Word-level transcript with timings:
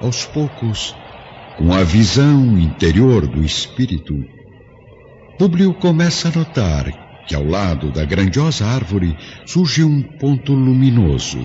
Aos 0.00 0.26
poucos, 0.26 0.94
com 1.56 1.72
a 1.72 1.82
visão 1.82 2.58
interior 2.58 3.26
do 3.26 3.42
espírito, 3.42 4.14
Públio 5.38 5.74
começa 5.74 6.28
a 6.28 6.32
notar 6.32 6.84
que 7.26 7.34
ao 7.34 7.44
lado 7.44 7.90
da 7.90 8.04
grandiosa 8.04 8.66
árvore 8.66 9.16
surge 9.46 9.82
um 9.82 10.02
ponto 10.18 10.52
luminoso 10.52 11.44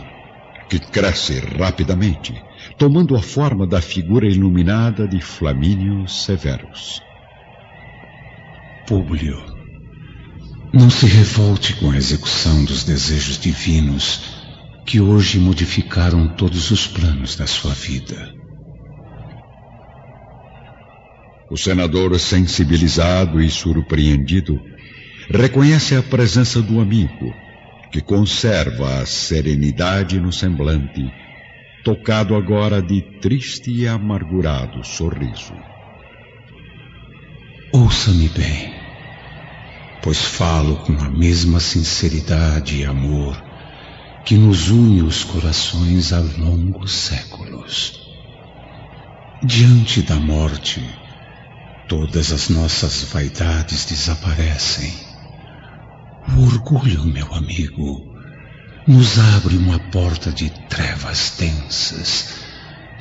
que 0.70 0.79
cresce 0.79 1.39
rapidamente, 1.39 2.33
tomando 2.77 3.15
a 3.15 3.21
forma 3.21 3.65
da 3.65 3.81
figura 3.81 4.27
iluminada 4.27 5.07
de 5.07 5.20
Flamínio 5.20 6.07
Severus. 6.07 7.08
Públio, 8.89 9.39
não 10.74 10.89
se 10.89 11.06
revolte 11.06 11.75
com 11.75 11.92
a 11.92 11.96
execução 11.96 12.66
dos 12.66 12.84
desejos 12.84 13.38
divinos 13.38 14.20
que 14.84 15.00
hoje 15.00 15.38
modificaram 15.38 16.28
todos 16.29 16.71
os 16.71 16.88
planos 16.88 17.36
da 17.36 17.46
sua 17.46 17.75
vida. 17.75 18.34
O 21.52 21.56
senador, 21.56 22.20
sensibilizado 22.20 23.39
e 23.39 23.48
surpreendido, 23.52 24.60
reconhece 25.29 25.96
a 25.96 26.01
presença 26.01 26.60
do 26.60 26.79
amigo, 26.79 27.32
que 27.92 28.01
conserva 28.01 29.01
a 29.01 29.06
serenidade 29.06 30.20
no 30.20 30.34
semblante, 30.34 31.14
tocado 31.84 32.36
agora 32.36 32.81
de 32.81 33.03
triste 33.22 33.70
e 33.70 33.88
amargurado 33.88 34.84
sorriso. 34.84 35.53
Ouça-me 37.72 38.28
bem, 38.30 38.78
pois 40.02 40.19
falo 40.19 40.78
com 40.78 40.94
a 41.02 41.09
mesma 41.09 41.59
sinceridade 41.59 42.78
e 42.78 42.86
amor 42.86 43.42
que 44.25 44.36
nos 44.36 44.69
une 44.69 45.02
os 45.02 45.23
corações 45.23 46.14
há 46.14 46.19
longos 46.19 46.91
séculos. 46.94 48.00
Diante 49.44 50.02
da 50.02 50.16
morte, 50.16 51.00
Todas 51.89 52.31
as 52.31 52.50
nossas 52.50 53.02
vaidades 53.06 53.86
desaparecem. 53.86 54.94
O 56.38 56.44
orgulho, 56.44 57.03
meu 57.03 57.34
amigo, 57.34 58.06
nos 58.86 59.17
abre 59.17 59.58
uma 59.58 59.80
porta 59.89 60.31
de 60.31 60.52
trevas 60.67 61.34
densas, 61.39 62.36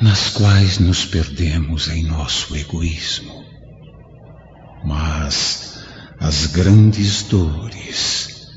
nas 0.00 0.30
quais 0.30 0.78
nos 0.78 1.04
perdemos 1.04 1.88
em 1.88 2.02
nosso 2.02 2.56
egoísmo. 2.56 3.44
Mas 4.82 5.67
as 6.20 6.46
grandes 6.46 7.22
dores, 7.22 8.48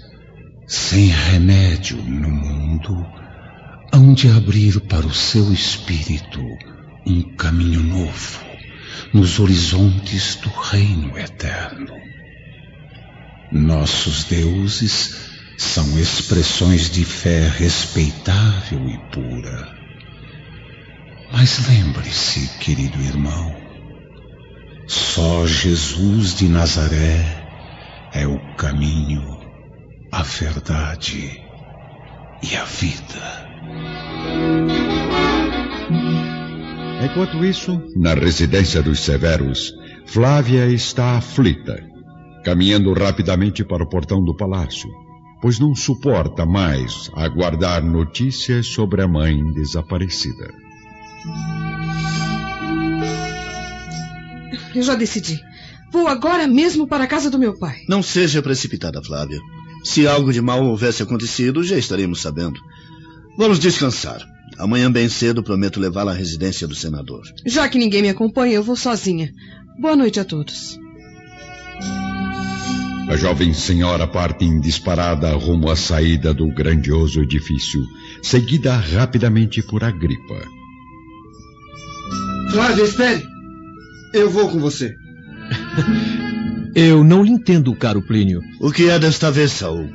sem 0.68 1.08
remédio 1.08 1.98
no 1.98 2.30
mundo, 2.30 3.06
hão 3.94 4.14
de 4.14 4.30
abrir 4.30 4.80
para 4.82 5.06
o 5.06 5.14
seu 5.14 5.54
espírito 5.54 6.42
um 7.06 7.36
caminho 7.36 7.82
novo 7.84 8.40
nos 9.14 9.40
horizontes 9.40 10.36
do 10.36 10.50
reino 10.50 11.18
eterno. 11.18 11.94
Nossos 13.52 14.24
deuses 14.24 15.30
são 15.58 16.00
expressões 16.00 16.90
de 16.90 17.06
fé 17.06 17.48
respeitável 17.48 18.90
e 18.90 18.98
pura. 19.12 19.68
Mas 21.32 21.68
lembre-se, 21.68 22.48
querido 22.60 23.00
irmão, 23.02 23.56
só 24.88 25.46
Jesus 25.46 26.34
de 26.36 26.48
Nazaré 26.48 27.41
é 28.14 28.28
o 28.28 28.40
caminho, 28.56 29.22
a 30.12 30.22
verdade 30.22 31.42
e 32.44 32.56
a 32.56 32.64
vida. 32.66 33.50
Enquanto 37.04 37.44
isso, 37.44 37.82
na 37.96 38.14
residência 38.14 38.84
dos 38.84 39.00
Severos, 39.00 39.74
Flávia 40.06 40.68
está 40.68 41.18
aflita, 41.18 41.82
caminhando 42.44 42.94
rapidamente 42.94 43.64
para 43.64 43.84
o 43.84 43.90
portão 43.90 44.24
do 44.24 44.36
palácio, 44.36 44.90
pois 45.42 45.58
não 45.58 45.74
suporta 45.74 46.46
mais 46.46 47.10
aguardar 47.16 47.84
notícias 47.84 48.68
sobre 48.68 49.02
a 49.02 49.08
mãe 49.08 49.42
desaparecida. 49.54 50.54
Eu 54.76 54.84
já 54.84 54.96
decidi. 54.96 55.40
Vou 55.92 56.08
agora 56.08 56.48
mesmo 56.48 56.88
para 56.88 57.04
a 57.04 57.08
casa 57.08 57.30
do 57.30 57.38
meu 57.38 57.58
pai. 57.58 57.82
Não 57.88 58.02
seja 58.02 58.42
precipitada, 58.42 59.04
Flávia. 59.04 59.40
Se 59.84 60.08
algo 60.08 60.32
de 60.32 60.42
mal 60.42 60.64
houvesse 60.64 61.04
acontecido, 61.04 61.64
já 61.64 61.78
estaremos 61.78 62.22
sabendo. 62.22 62.60
Vamos 63.38 63.60
descansar. 63.60 64.26
Amanhã 64.58 64.92
bem 64.92 65.10
cedo 65.10 65.44
prometo 65.44 65.80
levá-la 65.80 66.12
à 66.12 66.16
residência 66.16 66.68
do 66.68 66.76
senador. 66.76 67.24
Já 67.46 67.68
que 67.68 67.80
ninguém 67.80 68.02
me 68.02 68.10
acompanha, 68.10 68.54
eu 68.54 68.64
vou 68.64 68.76
sozinha. 68.76 69.34
Boa 69.80 69.96
noite 69.96 70.20
a 70.20 70.26
todos. 70.26 70.80
A 73.10 73.18
jovem 73.18 73.54
senhora 73.54 74.08
parte 74.08 74.46
em 74.46 74.62
disparada 74.62 75.34
rumo 75.36 75.70
à 75.70 75.76
saída 75.76 76.34
do 76.34 76.48
grandioso 76.54 77.22
edifício, 77.22 77.82
seguida 78.22 78.74
rapidamente 78.78 79.62
por 79.62 79.84
Agripa. 79.84 80.42
Flávia, 82.52 82.84
espere! 82.84 83.24
Eu 84.14 84.30
vou 84.30 84.50
com 84.50 84.60
você. 84.60 84.96
Eu 86.76 87.04
não 87.04 87.24
lhe 87.24 87.32
entendo, 87.32 87.76
caro 87.76 88.02
Plínio. 88.02 88.42
O 88.60 88.72
que 88.72 88.90
é 88.90 88.98
desta 88.98 89.30
vez, 89.30 89.52
Saul? 89.52 89.90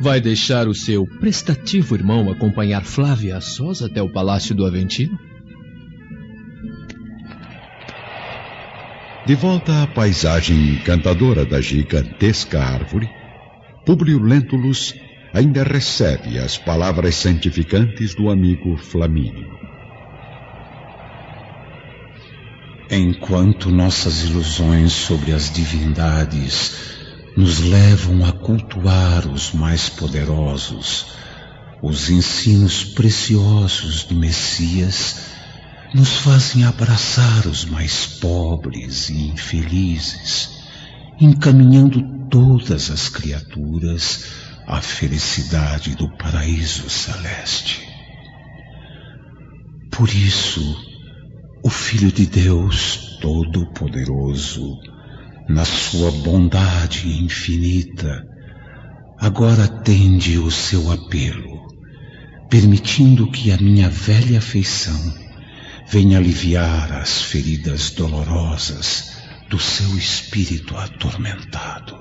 Vai 0.00 0.20
deixar 0.20 0.68
o 0.68 0.74
seu 0.74 1.06
prestativo 1.06 1.94
irmão 1.94 2.30
acompanhar 2.30 2.84
Flávia 2.84 3.36
a 3.36 3.40
sós 3.40 3.82
até 3.82 4.02
o 4.02 4.12
palácio 4.12 4.54
do 4.54 4.66
Aventino? 4.66 5.18
De 9.24 9.34
volta 9.34 9.82
à 9.82 9.86
paisagem 9.86 10.74
encantadora 10.74 11.44
da 11.44 11.60
gigantesca 11.60 12.60
árvore, 12.60 13.08
Publio 13.84 14.20
Lentulus 14.20 14.94
ainda 15.32 15.62
recebe 15.62 16.38
as 16.38 16.56
palavras 16.58 17.14
santificantes 17.16 18.14
do 18.14 18.30
amigo 18.30 18.76
Flamínio. 18.76 19.48
Enquanto 22.90 23.70
nossas 23.70 24.22
ilusões 24.22 24.92
sobre 24.92 25.32
as 25.32 25.50
divindades 25.50 26.72
nos 27.36 27.58
levam 27.58 28.24
a 28.24 28.32
cultuar 28.32 29.26
os 29.28 29.52
mais 29.52 29.88
poderosos. 29.88 31.06
Os 31.82 32.08
ensinos 32.08 32.84
preciosos 32.84 34.04
do 34.04 34.14
Messias 34.14 35.16
nos 35.92 36.16
fazem 36.18 36.64
abraçar 36.64 37.46
os 37.46 37.64
mais 37.64 38.06
pobres 38.06 39.10
e 39.10 39.28
infelizes, 39.28 40.48
encaminhando 41.20 42.28
todas 42.30 42.90
as 42.90 43.08
criaturas 43.08 44.26
à 44.66 44.80
felicidade 44.80 45.94
do 45.94 46.08
paraíso 46.16 46.88
celeste. 46.88 47.86
Por 49.90 50.08
isso, 50.08 50.95
o 51.66 51.68
Filho 51.68 52.12
de 52.12 52.26
Deus 52.26 53.18
Todo-Poderoso 53.20 54.78
na 55.48 55.64
sua 55.64 56.12
bondade 56.12 57.08
infinita, 57.24 58.24
agora 59.18 59.64
atende 59.64 60.38
o 60.38 60.48
seu 60.48 60.92
apelo, 60.92 61.66
permitindo 62.48 63.28
que 63.32 63.50
a 63.50 63.56
minha 63.56 63.90
velha 63.90 64.38
afeição 64.38 65.12
venha 65.88 66.18
aliviar 66.18 66.92
as 66.92 67.22
feridas 67.22 67.90
dolorosas 67.90 69.16
do 69.50 69.58
seu 69.58 69.98
espírito 69.98 70.76
atormentado. 70.76 71.98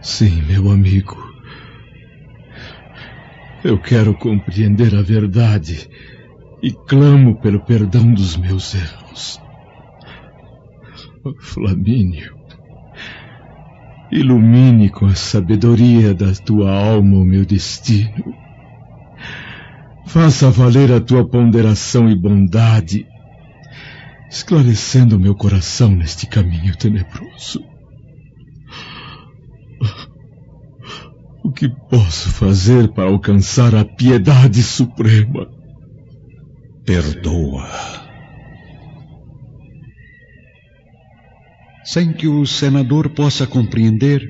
Sim, 0.00 0.40
meu 0.40 0.70
amigo. 0.70 1.22
Eu 3.62 3.78
quero 3.78 4.14
compreender 4.14 4.94
a 4.94 5.02
verdade 5.02 5.86
e 6.66 6.72
clamo 6.72 7.36
pelo 7.36 7.60
perdão 7.60 8.12
dos 8.12 8.36
meus 8.36 8.74
erros. 8.74 9.40
Flamínio, 11.38 12.34
ilumine 14.10 14.90
com 14.90 15.06
a 15.06 15.14
sabedoria 15.14 16.12
da 16.12 16.34
tua 16.34 16.72
alma 16.72 17.18
o 17.18 17.24
meu 17.24 17.46
destino. 17.46 18.34
Faça 20.06 20.50
valer 20.50 20.90
a 20.90 21.00
tua 21.00 21.24
ponderação 21.24 22.10
e 22.10 22.16
bondade, 22.16 23.06
esclarecendo 24.28 25.20
meu 25.20 25.36
coração 25.36 25.90
neste 25.90 26.26
caminho 26.26 26.76
tenebroso. 26.76 27.62
O 31.44 31.52
que 31.52 31.68
posso 31.68 32.28
fazer 32.30 32.92
para 32.92 33.08
alcançar 33.08 33.72
a 33.72 33.84
piedade 33.84 34.64
suprema? 34.64 35.55
Perdoa 36.86 37.68
Sem 41.82 42.12
que 42.12 42.28
o 42.28 42.46
senador 42.46 43.08
possa 43.10 43.44
compreender, 43.44 44.22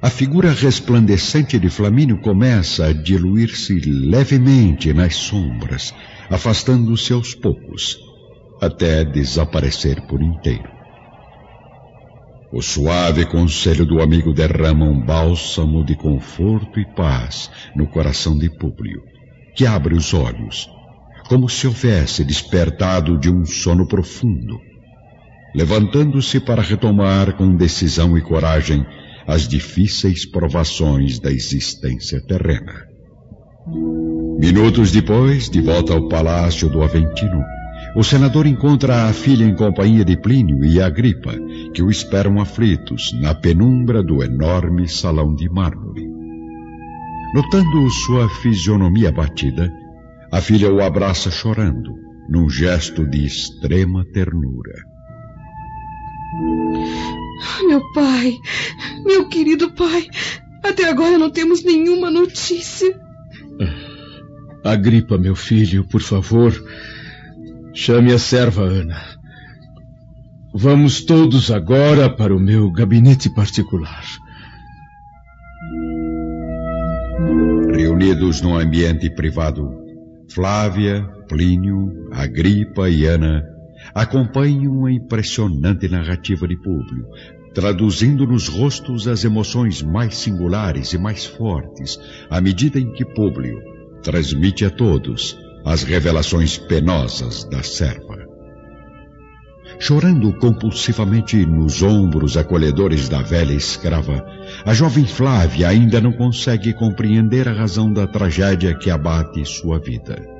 a 0.00 0.08
figura 0.08 0.50
resplandecente 0.50 1.58
de 1.58 1.68
Flamínio 1.68 2.22
começa 2.22 2.86
a 2.86 2.92
diluir-se 2.94 3.80
levemente 3.80 4.94
nas 4.94 5.14
sombras, 5.14 5.94
afastando-se 6.30 7.12
aos 7.12 7.34
poucos, 7.34 7.98
até 8.62 9.04
desaparecer 9.04 10.00
por 10.06 10.22
inteiro. 10.22 10.70
O 12.50 12.62
suave 12.62 13.26
conselho 13.26 13.84
do 13.84 14.00
amigo 14.00 14.32
derrama 14.32 14.86
um 14.86 15.04
bálsamo 15.04 15.84
de 15.84 15.94
conforto 15.96 16.80
e 16.80 16.86
paz 16.94 17.50
no 17.76 17.86
coração 17.86 18.38
de 18.38 18.48
Públio, 18.48 19.02
que 19.54 19.66
abre 19.66 19.94
os 19.94 20.14
olhos, 20.14 20.66
como 21.28 21.48
se 21.48 21.66
houvesse 21.66 22.24
despertado 22.24 23.18
de 23.18 23.30
um 23.30 23.44
sono 23.44 23.86
profundo, 23.86 24.60
levantando-se 25.54 26.40
para 26.40 26.62
retomar 26.62 27.36
com 27.36 27.54
decisão 27.56 28.16
e 28.18 28.20
coragem 28.20 28.84
as 29.26 29.48
difíceis 29.48 30.26
provações 30.26 31.18
da 31.18 31.30
existência 31.30 32.20
terrena. 32.20 32.86
Minutos 34.38 34.90
depois, 34.90 35.48
de 35.48 35.60
volta 35.60 35.94
ao 35.94 36.08
palácio 36.08 36.68
do 36.68 36.82
Aventino, 36.82 37.42
o 37.96 38.02
senador 38.02 38.46
encontra 38.46 39.04
a 39.04 39.12
filha 39.12 39.44
em 39.44 39.54
companhia 39.54 40.04
de 40.04 40.16
Plínio 40.16 40.64
e 40.64 40.82
Agripa, 40.82 41.32
que 41.72 41.82
o 41.82 41.90
esperam 41.90 42.40
aflitos 42.40 43.12
na 43.20 43.34
penumbra 43.34 44.02
do 44.02 44.22
enorme 44.22 44.88
salão 44.88 45.34
de 45.34 45.48
mármore. 45.48 46.04
Notando 47.34 47.88
sua 47.90 48.28
fisionomia 48.28 49.08
abatida, 49.08 49.72
a 50.34 50.40
filha 50.40 50.68
o 50.72 50.82
abraça 50.82 51.30
chorando, 51.30 51.94
num 52.28 52.50
gesto 52.50 53.08
de 53.08 53.24
extrema 53.24 54.04
ternura. 54.12 54.74
Meu 57.68 57.80
pai, 57.92 58.36
meu 59.06 59.28
querido 59.28 59.70
pai, 59.72 60.08
até 60.64 60.88
agora 60.88 61.16
não 61.16 61.30
temos 61.30 61.62
nenhuma 61.62 62.10
notícia. 62.10 62.98
Agripa, 64.64 65.16
meu 65.16 65.36
filho, 65.36 65.84
por 65.84 66.00
favor, 66.00 66.52
Chame 67.76 68.12
a 68.12 68.18
serva 68.20 68.62
Ana. 68.62 69.02
Vamos 70.54 71.04
todos 71.04 71.50
agora 71.50 72.08
para 72.08 72.34
o 72.34 72.38
meu 72.38 72.70
gabinete 72.70 73.28
particular. 73.28 74.04
Reunidos 77.74 78.40
num 78.40 78.56
ambiente 78.56 79.10
privado, 79.10 79.83
Flávia, 80.32 81.02
Plínio, 81.28 82.08
Agripa 82.12 82.88
e 82.88 83.06
Ana 83.06 83.44
acompanham 83.94 84.86
a 84.86 84.92
impressionante 84.92 85.88
narrativa 85.88 86.48
de 86.48 86.56
Públio, 86.56 87.06
traduzindo 87.52 88.26
nos 88.26 88.48
rostos 88.48 89.06
as 89.06 89.24
emoções 89.24 89.82
mais 89.82 90.16
singulares 90.16 90.92
e 90.92 90.98
mais 90.98 91.24
fortes, 91.24 91.98
à 92.30 92.40
medida 92.40 92.78
em 92.78 92.92
que 92.92 93.04
Públio 93.04 93.60
transmite 94.02 94.64
a 94.64 94.70
todos 94.70 95.38
as 95.64 95.82
revelações 95.82 96.58
penosas 96.58 97.44
da 97.44 97.62
serva. 97.62 98.23
Chorando 99.78 100.32
compulsivamente 100.38 101.44
nos 101.44 101.82
ombros 101.82 102.36
acolhedores 102.36 103.08
da 103.08 103.22
velha 103.22 103.52
escrava, 103.52 104.24
a 104.64 104.72
jovem 104.72 105.04
Flávia 105.04 105.68
ainda 105.68 106.00
não 106.00 106.12
consegue 106.12 106.72
compreender 106.72 107.48
a 107.48 107.52
razão 107.52 107.92
da 107.92 108.06
tragédia 108.06 108.74
que 108.74 108.90
abate 108.90 109.44
sua 109.44 109.78
vida. 109.78 110.34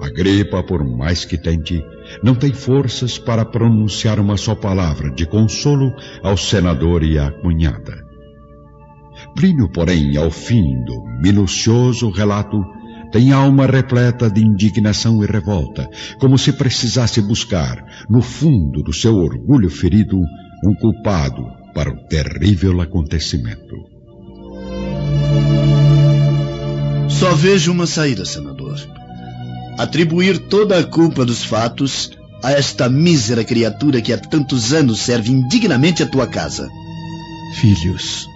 A 0.00 0.08
gripa, 0.08 0.62
por 0.62 0.84
mais 0.84 1.24
que 1.24 1.36
tente, 1.36 1.84
não 2.22 2.34
tem 2.34 2.52
forças 2.52 3.18
para 3.18 3.44
pronunciar 3.44 4.20
uma 4.20 4.36
só 4.36 4.54
palavra 4.54 5.10
de 5.10 5.26
consolo 5.26 5.92
ao 6.22 6.36
senador 6.36 7.02
e 7.02 7.18
à 7.18 7.32
cunhada. 7.32 8.06
Plínio, 9.34 9.68
porém, 9.68 10.16
ao 10.16 10.30
fim 10.30 10.84
do 10.84 11.02
minucioso 11.20 12.10
relato, 12.10 12.64
tem 13.10 13.32
alma 13.32 13.66
repleta 13.66 14.30
de 14.30 14.44
indignação 14.44 15.22
e 15.22 15.26
revolta, 15.26 15.88
como 16.18 16.36
se 16.36 16.52
precisasse 16.52 17.20
buscar, 17.20 17.82
no 18.08 18.20
fundo 18.20 18.82
do 18.82 18.92
seu 18.92 19.16
orgulho 19.16 19.70
ferido, 19.70 20.18
um 20.64 20.74
culpado 20.74 21.42
para 21.74 21.90
o 21.90 21.96
terrível 22.08 22.80
acontecimento. 22.80 23.76
Só 27.08 27.34
vejo 27.34 27.72
uma 27.72 27.86
saída, 27.86 28.24
senador. 28.24 28.78
Atribuir 29.78 30.38
toda 30.38 30.78
a 30.78 30.84
culpa 30.84 31.24
dos 31.24 31.44
fatos 31.44 32.10
a 32.42 32.52
esta 32.52 32.88
mísera 32.88 33.44
criatura 33.44 34.00
que 34.00 34.12
há 34.12 34.18
tantos 34.18 34.72
anos 34.72 35.00
serve 35.00 35.32
indignamente 35.32 36.02
a 36.02 36.06
tua 36.06 36.26
casa. 36.26 36.68
Filhos, 37.54 38.28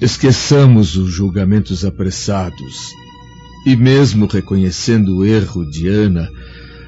esqueçamos 0.00 0.96
os 0.96 1.12
julgamentos 1.12 1.84
apressados 1.84 2.94
e 3.66 3.76
mesmo 3.76 4.26
reconhecendo 4.26 5.18
o 5.18 5.24
erro 5.24 5.68
de 5.68 5.88
Ana 5.88 6.28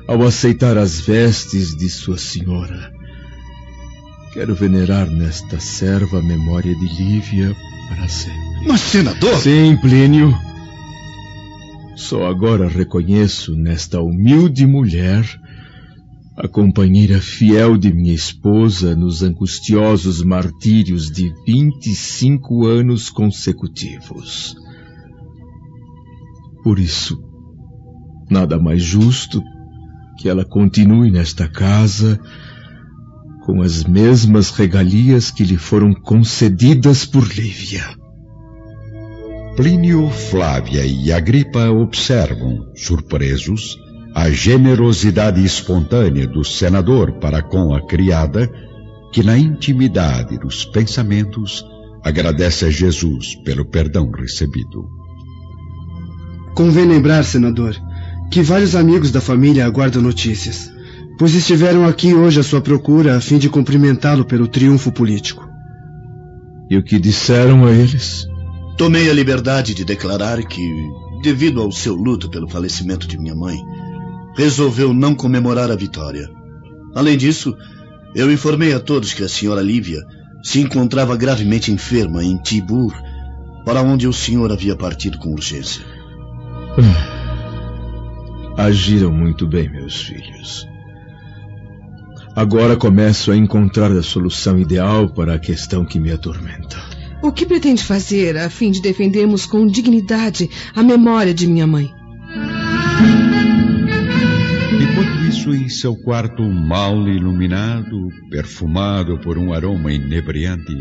ao 0.08 0.22
aceitar 0.22 0.76
as 0.78 1.00
vestes 1.00 1.76
de 1.76 1.88
sua 1.88 2.18
senhora, 2.18 2.92
quero 4.32 4.54
venerar 4.54 5.10
nesta 5.10 5.60
serva 5.60 6.18
a 6.18 6.22
memória 6.22 6.74
de 6.74 6.86
Lívia 7.02 7.54
para 7.88 8.08
sempre. 8.08 8.66
Mas, 8.66 8.80
senador! 8.80 9.36
Sim, 9.36 9.76
Plínio. 9.80 10.34
Só 11.94 12.26
agora 12.26 12.68
reconheço 12.68 13.54
nesta 13.54 14.00
humilde 14.00 14.66
mulher 14.66 15.24
a 16.36 16.48
companheira 16.48 17.20
fiel 17.20 17.76
de 17.76 17.92
minha 17.92 18.14
esposa 18.14 18.96
nos 18.96 19.22
angustiosos 19.22 20.22
martírios 20.22 21.10
de 21.10 21.30
vinte 21.46 21.90
e 21.90 21.94
cinco 21.94 22.66
anos 22.66 23.10
consecutivos. 23.10 24.56
Por 26.62 26.78
isso, 26.78 27.18
nada 28.30 28.58
mais 28.58 28.82
justo 28.82 29.42
que 30.18 30.28
ela 30.28 30.44
continue 30.44 31.10
nesta 31.10 31.48
casa 31.48 32.20
com 33.44 33.60
as 33.60 33.82
mesmas 33.84 34.50
regalias 34.50 35.30
que 35.30 35.42
lhe 35.42 35.56
foram 35.56 35.92
concedidas 35.92 37.04
por 37.04 37.26
Lívia. 37.26 37.84
Plínio, 39.56 40.08
Flávia 40.08 40.86
e 40.86 41.12
Agripa 41.12 41.68
observam, 41.68 42.70
surpresos, 42.74 43.76
a 44.14 44.30
generosidade 44.30 45.44
espontânea 45.44 46.26
do 46.26 46.44
senador 46.44 47.18
para 47.18 47.42
com 47.42 47.74
a 47.74 47.86
criada, 47.86 48.48
que 49.12 49.22
na 49.22 49.36
intimidade 49.36 50.38
dos 50.38 50.64
pensamentos 50.64 51.64
agradece 52.04 52.64
a 52.66 52.70
Jesus 52.70 53.34
pelo 53.44 53.64
perdão 53.64 54.10
recebido. 54.10 55.01
Convém 56.54 56.86
lembrar, 56.86 57.24
senador, 57.24 57.74
que 58.30 58.42
vários 58.42 58.74
amigos 58.76 59.10
da 59.10 59.20
família 59.20 59.64
aguardam 59.64 60.02
notícias, 60.02 60.70
pois 61.18 61.34
estiveram 61.34 61.86
aqui 61.86 62.14
hoje 62.14 62.40
à 62.40 62.42
sua 62.42 62.60
procura 62.60 63.16
a 63.16 63.20
fim 63.20 63.38
de 63.38 63.48
cumprimentá-lo 63.48 64.24
pelo 64.24 64.48
triunfo 64.48 64.92
político. 64.92 65.48
E 66.68 66.76
o 66.76 66.82
que 66.82 66.98
disseram 66.98 67.66
a 67.66 67.70
eles? 67.70 68.26
Tomei 68.76 69.10
a 69.10 69.12
liberdade 69.12 69.74
de 69.74 69.84
declarar 69.84 70.42
que, 70.42 70.62
devido 71.22 71.60
ao 71.60 71.70
seu 71.70 71.94
luto 71.94 72.30
pelo 72.30 72.48
falecimento 72.48 73.06
de 73.06 73.18
minha 73.18 73.34
mãe, 73.34 73.56
resolveu 74.36 74.92
não 74.94 75.14
comemorar 75.14 75.70
a 75.70 75.76
vitória. 75.76 76.28
Além 76.94 77.16
disso, 77.16 77.54
eu 78.14 78.30
informei 78.32 78.72
a 78.72 78.80
todos 78.80 79.14
que 79.14 79.22
a 79.22 79.28
senhora 79.28 79.62
Lívia 79.62 80.00
se 80.42 80.60
encontrava 80.60 81.16
gravemente 81.16 81.70
enferma 81.70 82.24
em 82.24 82.36
Tibur, 82.38 82.92
para 83.64 83.82
onde 83.82 84.08
o 84.08 84.12
senhor 84.12 84.50
havia 84.50 84.74
partido 84.74 85.18
com 85.18 85.32
urgência. 85.32 85.91
Agiram 88.56 89.12
muito 89.12 89.46
bem, 89.46 89.68
meus 89.70 90.02
filhos. 90.02 90.66
Agora 92.34 92.76
começo 92.76 93.30
a 93.30 93.36
encontrar 93.36 93.92
a 93.92 94.02
solução 94.02 94.58
ideal 94.58 95.08
para 95.08 95.34
a 95.34 95.38
questão 95.38 95.84
que 95.84 96.00
me 96.00 96.10
atormenta. 96.10 96.78
O 97.22 97.30
que 97.30 97.44
pretende 97.44 97.84
fazer 97.84 98.36
a 98.38 98.48
fim 98.48 98.70
de 98.70 98.80
defendermos 98.80 99.44
com 99.44 99.66
dignidade 99.66 100.48
a 100.74 100.82
memória 100.82 101.34
de 101.34 101.46
minha 101.46 101.66
mãe? 101.66 101.90
Enquanto 104.80 105.24
isso, 105.28 105.54
em 105.54 105.68
seu 105.68 105.94
quarto 105.94 106.42
mal 106.42 107.06
iluminado, 107.06 108.08
perfumado 108.30 109.18
por 109.18 109.36
um 109.36 109.52
aroma 109.52 109.92
inebriante, 109.92 110.74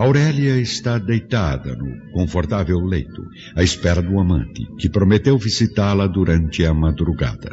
Aurélia 0.00 0.56
está 0.56 0.96
deitada 0.96 1.76
no 1.76 2.10
confortável 2.12 2.80
leito, 2.80 3.22
à 3.54 3.62
espera 3.62 4.00
do 4.00 4.18
amante, 4.18 4.66
que 4.78 4.88
prometeu 4.88 5.36
visitá-la 5.36 6.06
durante 6.06 6.64
a 6.64 6.72
madrugada. 6.72 7.50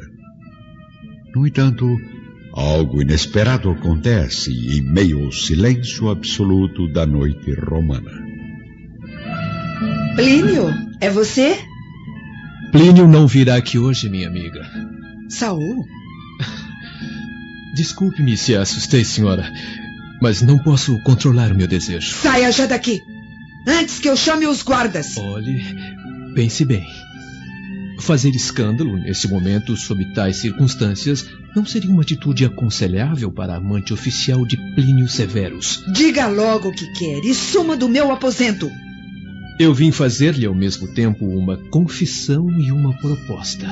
No 1.36 1.46
entanto, 1.46 1.86
algo 2.54 3.02
inesperado 3.02 3.70
acontece 3.70 4.50
em 4.50 4.82
meio 4.82 5.26
ao 5.26 5.32
silêncio 5.34 6.10
absoluto 6.10 6.88
da 6.94 7.06
noite 7.06 7.54
romana. 7.54 8.14
Plínio, 10.16 10.74
é 11.02 11.10
você? 11.10 11.58
Plínio 12.72 13.10
não 13.10 13.28
virá 13.28 13.58
aqui 13.58 13.78
hoje, 13.78 14.10
minha 14.10 14.30
amiga. 14.30 14.66
Saul? 15.28 15.86
Desculpe-me 17.76 18.38
se 18.38 18.56
a 18.56 18.62
assustei, 18.62 19.04
senhora, 19.04 19.52
mas 20.22 20.42
não 20.42 20.58
posso 20.58 20.98
controlar 21.04 21.52
o 21.52 21.56
meu 21.56 21.68
desejo. 21.68 22.16
Saia 22.16 22.52
já 22.52 22.66
daqui! 22.66 23.02
Antes 23.68 24.00
que 24.00 24.10
eu 24.10 24.16
chame 24.16 24.48
os 24.48 24.64
guardas! 24.64 25.18
Olhe, 25.18 25.64
pense 26.34 26.64
bem. 26.64 26.86
Fazer 28.00 28.30
escândalo 28.30 28.96
nesse 28.98 29.28
momento, 29.28 29.76
sob 29.76 30.06
tais 30.14 30.38
circunstâncias, 30.38 31.26
não 31.56 31.66
seria 31.66 31.90
uma 31.90 32.04
atitude 32.04 32.46
aconselhável 32.46 33.32
para 33.32 33.54
a 33.54 33.58
amante 33.58 33.92
oficial 33.92 34.46
de 34.46 34.56
Plínio 34.76 35.08
Severus. 35.08 35.84
Diga 35.92 36.28
logo 36.28 36.70
o 36.70 36.72
que 36.72 36.86
quer 36.94 37.26
e 37.26 37.34
suma 37.34 37.76
do 37.76 37.90
meu 37.90 38.12
aposento. 38.12 38.70
Eu 39.60 39.74
vim 39.74 39.92
fazer-lhe 39.92 40.46
ao 40.46 40.54
mesmo 40.54 40.94
tempo 40.94 41.26
uma 41.26 41.58
confissão 41.58 42.48
e 42.60 42.72
uma 42.72 42.96
proposta. 42.98 43.68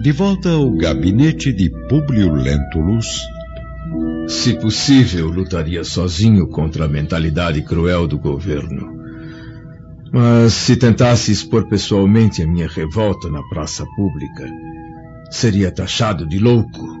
De 0.00 0.12
volta 0.12 0.50
ao 0.50 0.70
gabinete 0.70 1.52
de 1.52 1.68
Publio 1.88 2.32
Lentulus. 2.32 3.20
Se 4.28 4.52
possível, 4.60 5.28
lutaria 5.28 5.82
sozinho 5.82 6.46
contra 6.48 6.84
a 6.84 6.88
mentalidade 6.88 7.62
cruel 7.62 8.06
do 8.06 8.18
governo. 8.18 8.98
Mas 10.12 10.52
se 10.52 10.76
tentasse 10.76 11.32
expor 11.32 11.66
pessoalmente 11.66 12.42
a 12.42 12.46
minha 12.46 12.68
revolta 12.68 13.30
na 13.30 13.42
praça 13.44 13.86
pública, 13.96 14.46
seria 15.30 15.70
taxado 15.70 16.26
de 16.28 16.38
louco. 16.38 16.98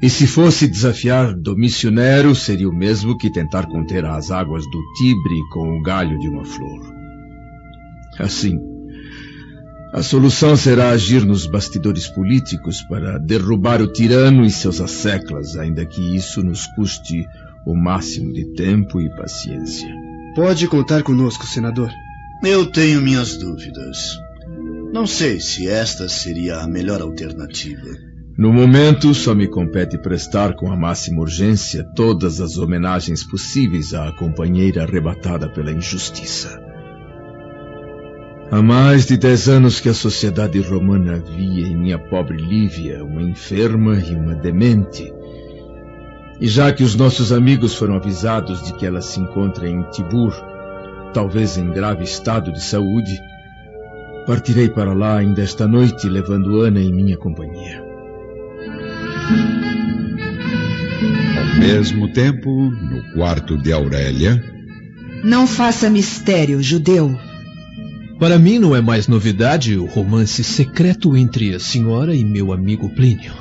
E 0.00 0.08
se 0.08 0.26
fosse 0.26 0.66
desafiar 0.66 1.34
Domício 1.34 1.90
Nero, 1.90 2.34
seria 2.34 2.68
o 2.68 2.74
mesmo 2.74 3.18
que 3.18 3.30
tentar 3.30 3.66
conter 3.66 4.06
as 4.06 4.30
águas 4.30 4.64
do 4.70 4.82
Tibre 4.94 5.40
com 5.52 5.78
o 5.78 5.82
galho 5.82 6.18
de 6.18 6.28
uma 6.30 6.46
flor. 6.46 6.80
Assim, 8.18 8.58
a 9.92 10.02
solução 10.02 10.54
será 10.54 10.90
agir 10.90 11.24
nos 11.24 11.46
bastidores 11.46 12.06
políticos 12.08 12.82
para 12.82 13.18
derrubar 13.18 13.80
o 13.80 13.90
tirano 13.90 14.44
e 14.44 14.50
seus 14.50 14.80
asseclas, 14.80 15.56
ainda 15.56 15.86
que 15.86 16.14
isso 16.14 16.42
nos 16.42 16.66
custe 16.68 17.26
o 17.66 17.74
máximo 17.74 18.32
de 18.32 18.44
tempo 18.54 19.00
e 19.00 19.08
paciência. 19.16 19.88
Pode 20.34 20.68
contar 20.68 21.02
conosco, 21.02 21.46
senador. 21.46 21.90
Eu 22.44 22.66
tenho 22.66 23.00
minhas 23.00 23.36
dúvidas. 23.36 23.96
Não 24.92 25.06
sei 25.06 25.40
se 25.40 25.66
esta 25.66 26.08
seria 26.08 26.58
a 26.58 26.68
melhor 26.68 27.00
alternativa. 27.00 27.88
No 28.38 28.52
momento, 28.52 29.12
só 29.14 29.34
me 29.34 29.48
compete 29.48 29.98
prestar 29.98 30.54
com 30.54 30.70
a 30.70 30.76
máxima 30.76 31.20
urgência 31.20 31.82
todas 31.96 32.40
as 32.40 32.56
homenagens 32.56 33.24
possíveis 33.24 33.92
à 33.94 34.12
companheira 34.12 34.84
arrebatada 34.84 35.48
pela 35.48 35.72
injustiça. 35.72 36.67
Há 38.50 38.62
mais 38.62 39.04
de 39.04 39.18
dez 39.18 39.46
anos 39.46 39.78
que 39.78 39.90
a 39.90 39.94
sociedade 39.94 40.58
romana 40.60 41.18
via 41.18 41.66
em 41.66 41.76
minha 41.76 41.98
pobre 41.98 42.38
Lívia 42.38 43.04
uma 43.04 43.20
enferma 43.20 43.96
e 43.98 44.14
uma 44.14 44.34
demente. 44.34 45.12
E 46.40 46.48
já 46.48 46.72
que 46.72 46.82
os 46.82 46.94
nossos 46.94 47.30
amigos 47.30 47.74
foram 47.74 47.96
avisados 47.96 48.62
de 48.62 48.72
que 48.72 48.86
ela 48.86 49.02
se 49.02 49.20
encontra 49.20 49.68
em 49.68 49.82
Tibur, 49.90 50.32
talvez 51.12 51.58
em 51.58 51.70
grave 51.70 52.04
estado 52.04 52.50
de 52.50 52.62
saúde, 52.62 53.20
partirei 54.26 54.70
para 54.70 54.94
lá 54.94 55.18
ainda 55.18 55.42
esta 55.42 55.68
noite, 55.68 56.08
levando 56.08 56.62
Ana 56.62 56.80
em 56.80 56.90
minha 56.90 57.18
companhia. 57.18 57.84
Ao 61.36 61.60
mesmo 61.60 62.10
tempo, 62.14 62.50
no 62.50 63.12
quarto 63.12 63.58
de 63.58 63.74
Aurélia. 63.74 64.42
Não 65.22 65.46
faça 65.46 65.90
mistério, 65.90 66.62
judeu. 66.62 67.27
Para 68.18 68.36
mim 68.36 68.58
não 68.58 68.74
é 68.74 68.80
mais 68.80 69.06
novidade 69.06 69.76
o 69.76 69.86
romance 69.86 70.42
secreto 70.42 71.16
entre 71.16 71.54
a 71.54 71.60
senhora 71.60 72.14
e 72.14 72.24
meu 72.24 72.52
amigo 72.52 72.90
Plínio. 72.90 73.32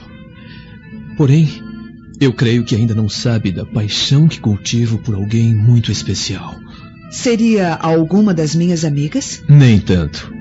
Porém, 1.18 1.50
eu 2.20 2.32
creio 2.32 2.64
que 2.64 2.76
ainda 2.76 2.94
não 2.94 3.10
sabe 3.10 3.52
da 3.52 3.66
paixão 3.66 4.28
que 4.28 4.40
cultivo 4.40 5.00
por 5.00 5.16
alguém 5.16 5.54
muito 5.54 5.92
especial. 5.92 6.56
Seria 7.10 7.74
alguma 7.74 8.36
das 8.36 8.54
minhas 8.54 8.86
amigas? 8.86 9.42
Nem 9.50 9.80
tanto. 9.80 10.32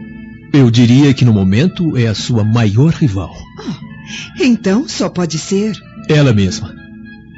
Eu 0.53 0.71
diria 0.71 1.15
que 1.15 1.25
no 1.25 1.33
momento 1.33 1.97
é 1.97 2.07
a 2.07 2.15
sua 2.15 2.45
maior 2.45 2.93
rival. 2.93 3.35
Oh, 3.59 4.43
então 4.43 4.87
só 4.87 5.09
pode 5.09 5.39
ser. 5.39 5.75
Ela 6.09 6.35
mesma, 6.35 6.75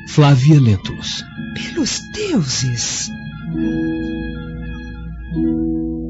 Flávia 0.08 0.60
Lentulus. 0.60 1.24
Pelos 1.54 2.00
deuses! 2.12 3.08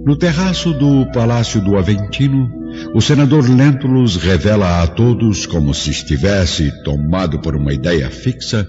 No 0.08 0.16
terraço 0.16 0.72
do 0.72 1.04
Palácio 1.12 1.60
do 1.60 1.76
Aventino, 1.76 2.50
o 2.94 3.00
senador 3.02 3.46
Lentulus 3.46 4.16
revela 4.16 4.82
a 4.82 4.86
todos, 4.86 5.44
como 5.44 5.74
se 5.74 5.90
estivesse 5.90 6.72
tomado 6.82 7.38
por 7.40 7.54
uma 7.54 7.74
ideia 7.74 8.10
fixa, 8.10 8.66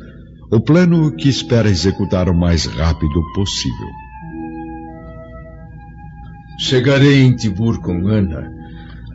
o 0.51 0.59
plano 0.59 1.15
que 1.15 1.29
espera 1.29 1.69
executar 1.69 2.27
o 2.27 2.37
mais 2.37 2.65
rápido 2.65 3.23
possível. 3.33 3.87
Chegarei 6.59 7.21
em 7.21 7.33
Tibur 7.33 7.79
com 7.79 8.09
Ana, 8.09 8.51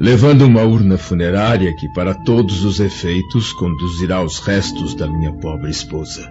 levando 0.01 0.47
uma 0.47 0.63
urna 0.63 0.97
funerária 0.97 1.77
que, 1.77 1.93
para 1.93 2.15
todos 2.15 2.65
os 2.65 2.81
efeitos, 2.81 3.53
conduzirá 3.53 4.25
os 4.25 4.39
restos 4.39 4.95
da 4.95 5.07
minha 5.07 5.35
pobre 5.35 5.71
esposa. 5.71 6.27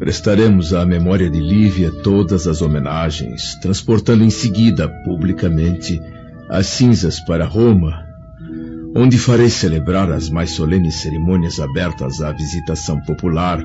Prestaremos 0.00 0.72
à 0.72 0.86
memória 0.86 1.28
de 1.28 1.38
Lívia 1.38 1.92
todas 2.02 2.48
as 2.48 2.62
homenagens, 2.62 3.54
transportando 3.56 4.24
em 4.24 4.30
seguida, 4.30 4.88
publicamente, 5.04 6.00
as 6.48 6.68
cinzas 6.68 7.20
para 7.20 7.44
Roma, 7.44 8.02
onde 8.96 9.18
farei 9.18 9.50
celebrar 9.50 10.10
as 10.10 10.30
mais 10.30 10.52
solenes 10.52 11.02
cerimônias 11.02 11.60
abertas 11.60 12.22
à 12.22 12.32
visitação 12.32 12.98
popular, 13.02 13.62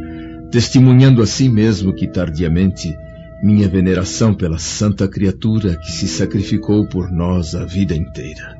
testemunhando 0.51 1.21
assim 1.21 1.47
mesmo 1.47 1.95
que 1.95 2.05
tardiamente 2.05 2.93
minha 3.41 3.69
veneração 3.69 4.33
pela 4.33 4.57
santa 4.57 5.07
criatura 5.07 5.77
que 5.77 5.89
se 5.89 6.05
sacrificou 6.05 6.85
por 6.85 7.09
nós 7.13 7.55
a 7.55 7.63
vida 7.63 7.95
inteira. 7.95 8.57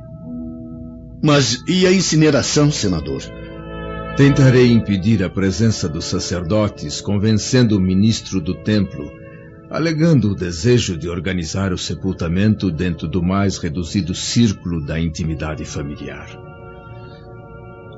Mas 1.22 1.62
e 1.68 1.86
a 1.86 1.92
incineração, 1.92 2.72
senador? 2.72 3.20
Tentarei 4.16 4.72
impedir 4.72 5.22
a 5.22 5.28
presença 5.28 5.86
dos 5.86 6.06
sacerdotes, 6.06 7.02
convencendo 7.02 7.76
o 7.76 7.80
ministro 7.80 8.40
do 8.40 8.54
templo, 8.54 9.12
alegando 9.68 10.30
o 10.30 10.34
desejo 10.34 10.96
de 10.96 11.06
organizar 11.06 11.70
o 11.70 11.76
sepultamento 11.76 12.70
dentro 12.70 13.06
do 13.06 13.22
mais 13.22 13.58
reduzido 13.58 14.14
círculo 14.14 14.80
da 14.80 14.98
intimidade 14.98 15.66
familiar. 15.66 16.30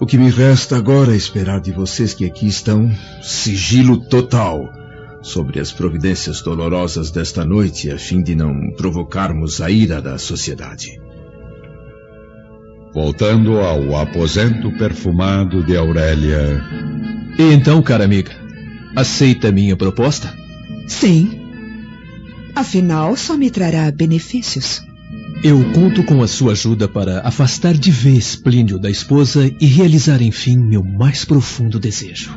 O 0.01 0.07
que 0.07 0.19
me 0.19 0.29
resta 0.29 0.77
agora 0.77 1.13
é 1.13 1.17
esperar 1.17 1.61
de 1.61 1.71
vocês 1.71 2.15
que 2.15 2.25
aqui 2.25 2.49
estão 2.49 2.91
sigilo 3.23 4.05
total 4.09 4.73
sobre 5.23 5.61
as 5.61 5.71
providências 5.71 6.43
dolorosas 6.43 7.13
desta 7.13 7.45
noite, 7.45 7.93
a 7.93 7.99
fim 7.99 8.25
de 8.25 8.35
não 8.35 8.73
provocarmos 8.73 9.61
a 9.61 9.71
ira 9.71 10.03
da 10.03 10.19
sociedade. 10.19 11.01
Voltando 12.93 13.59
ao 13.59 13.97
aposento 13.97 14.71
perfumado 14.73 15.63
de 15.63 15.77
Aurélia. 15.77 16.63
E 17.39 17.53
então, 17.53 17.83
cara 17.83 18.05
amiga, 18.05 18.33
aceita 18.97 19.53
minha 19.53 19.77
proposta? 19.77 20.35
Sim. 20.87 21.41
Afinal, 22.55 23.17
só 23.17 23.37
me 23.37 23.51
trará 23.51 23.91
benefícios. 23.91 24.83
Eu 25.45 25.73
conto 25.73 26.03
com 26.03 26.23
a 26.23 26.27
sua 26.27 26.53
ajuda 26.53 26.89
para 26.89 27.21
afastar 27.21 27.75
de 27.75 27.93
vez 27.93 28.35
Plínio 28.35 28.79
da 28.79 28.91
esposa 28.91 29.49
e 29.61 29.67
realizar, 29.67 30.21
enfim, 30.21 30.59
meu 30.59 30.83
mais 30.83 31.25
profundo 31.25 31.79
desejo. 31.79 32.37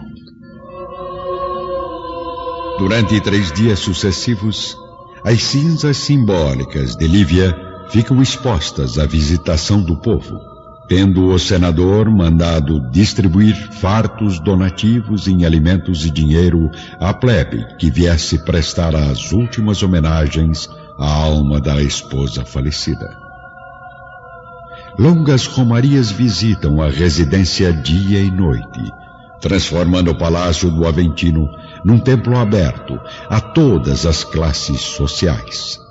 Durante 2.77 3.20
três 3.22 3.51
dias 3.51 3.79
sucessivos, 3.79 4.75
as 5.24 5.41
cinzas 5.41 5.98
simbólicas 5.98 6.96
de 6.96 7.08
Lívia 7.08 7.70
ficam 7.91 8.21
expostas 8.21 8.98
à 8.98 9.05
visitação 9.05 9.81
do 9.81 9.98
povo, 9.98 10.39
tendo 10.88 11.27
o 11.27 11.38
senador 11.38 12.10
mandado 12.10 12.79
distribuir 12.89 13.55
fartos 13.74 14.39
donativos 14.39 15.27
em 15.27 15.45
alimentos 15.45 16.05
e 16.05 16.10
dinheiro 16.10 16.71
à 17.00 17.13
plebe 17.13 17.65
que 17.77 17.91
viesse 17.91 18.45
prestar 18.45 18.95
as 18.95 19.33
últimas 19.33 19.83
homenagens 19.83 20.69
à 20.98 21.05
alma 21.05 21.60
da 21.60 21.81
esposa 21.81 22.45
falecida. 22.45 23.10
Longas 24.98 25.45
romarias 25.45 26.12
visitam 26.12 26.81
a 26.81 26.89
residência 26.89 27.74
dia 27.74 28.21
e 28.21 28.31
noite, 28.31 28.91
transformando 29.41 30.12
o 30.12 30.17
palácio 30.17 30.69
do 30.71 30.88
Aventino 30.88 31.50
num 31.83 32.00
templo 32.00 32.38
aberto 32.38 33.00
a 33.29 33.41
todas 33.41 34.05
as 34.05 34.24
classes 34.24 34.79
sociais. 34.79 35.90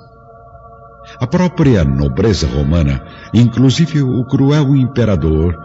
A 1.21 1.27
própria 1.27 1.83
nobreza 1.83 2.47
romana, 2.47 2.99
inclusive 3.31 4.01
o 4.01 4.25
cruel 4.25 4.75
imperador, 4.75 5.55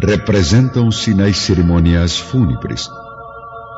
representam-se 0.00 1.12
nas 1.12 1.36
cerimônias 1.36 2.18
fúnebres, 2.18 2.88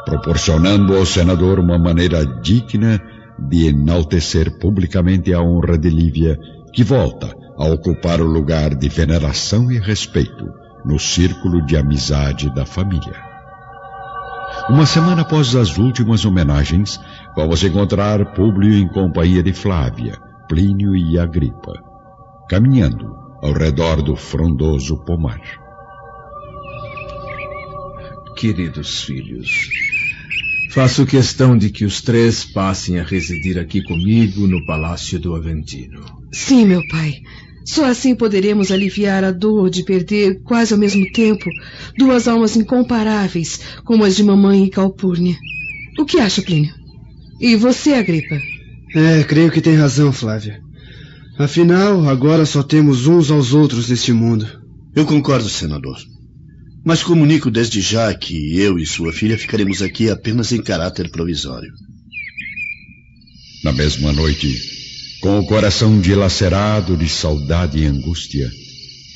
proporcionando 0.05 0.97
ao 0.97 1.05
senador 1.05 1.59
uma 1.59 1.77
maneira 1.77 2.25
digna 2.25 3.03
de 3.37 3.67
enaltecer 3.67 4.61
publicamente 4.61 5.35
a 5.35 5.43
honra 5.43 5.77
de 5.77 5.91
Lívia, 5.91 6.39
que 6.73 6.85
volta 6.85 7.35
a 7.59 7.65
ocupar 7.67 8.21
o 8.21 8.27
lugar 8.27 8.73
de 8.73 8.89
veneração 8.89 9.73
e 9.73 9.79
respeito 9.81 10.49
no 10.85 11.01
círculo 11.01 11.67
de 11.67 11.77
amizade 11.77 12.49
da 12.55 12.65
família. 12.65 13.17
Uma 14.71 14.87
semana 14.87 15.23
após 15.23 15.57
as 15.57 15.79
últimas 15.79 16.25
homenagens, 16.25 17.01
vamos 17.35 17.65
encontrar 17.65 18.25
Públio 18.35 18.73
em 18.73 18.87
companhia 18.87 19.43
de 19.43 19.53
Flávia, 19.53 20.17
Plínio 20.49 20.95
e 20.95 21.19
Agripa, 21.19 21.73
caminhando 22.49 23.15
ao 23.43 23.53
redor 23.53 24.03
do 24.03 24.15
frondoso 24.15 25.03
pomar. 25.05 25.41
Queridos 28.37 29.05
filhos, 29.05 29.69
faço 30.71 31.07
questão 31.07 31.57
de 31.57 31.71
que 31.71 31.85
os 31.85 32.03
três 32.03 32.45
passem 32.45 33.01
a 33.01 33.03
residir 33.03 33.59
aqui 33.59 33.83
comigo 33.83 34.47
no 34.47 34.65
Palácio 34.67 35.19
do 35.19 35.35
Aventino. 35.35 36.05
Sim, 36.31 36.67
meu 36.67 36.87
pai. 36.89 37.23
Só 37.65 37.87
assim 37.87 38.15
poderemos 38.15 38.71
aliviar 38.71 39.25
a 39.25 39.31
dor 39.31 39.71
de 39.71 39.83
perder, 39.83 40.43
quase 40.43 40.75
ao 40.75 40.79
mesmo 40.79 41.11
tempo, 41.13 41.49
duas 41.97 42.29
almas 42.29 42.55
incomparáveis, 42.55 43.61
como 43.85 44.05
as 44.05 44.15
de 44.15 44.23
mamãe 44.23 44.65
e 44.65 44.71
Calpurnia. 44.71 45.37
O 45.99 46.05
que 46.05 46.19
acha, 46.19 46.43
Plínio? 46.43 46.75
E 47.41 47.57
você, 47.57 47.95
Agripa? 47.95 48.37
É, 48.95 49.25
creio 49.25 49.51
que 49.51 49.61
tem 49.61 49.75
razão, 49.75 50.13
Flávia. 50.13 50.61
Afinal, 51.37 52.09
agora 52.09 52.47
só 52.47 52.63
temos 52.63 53.09
uns 53.09 53.31
aos 53.31 53.53
outros 53.53 53.89
neste 53.89 54.13
mundo. 54.13 54.47
Eu 54.95 55.05
concordo, 55.05 55.49
senador. 55.49 55.97
Mas 56.85 57.03
comunico 57.03 57.51
desde 57.51 57.81
já 57.81 58.15
que 58.15 58.57
eu 58.57 58.79
e 58.79 58.87
sua 58.87 59.13
filha 59.13 59.37
ficaremos 59.37 59.83
aqui 59.83 60.09
apenas 60.09 60.53
em 60.53 60.63
caráter 60.63 61.11
provisório. 61.11 61.73
Na 63.65 63.73
mesma 63.73 64.13
noite, 64.13 64.55
com 65.21 65.41
o 65.41 65.47
coração 65.47 65.99
dilacerado 65.99 66.97
de 66.97 67.09
saudade 67.09 67.79
e 67.79 67.87
angústia, 67.87 68.49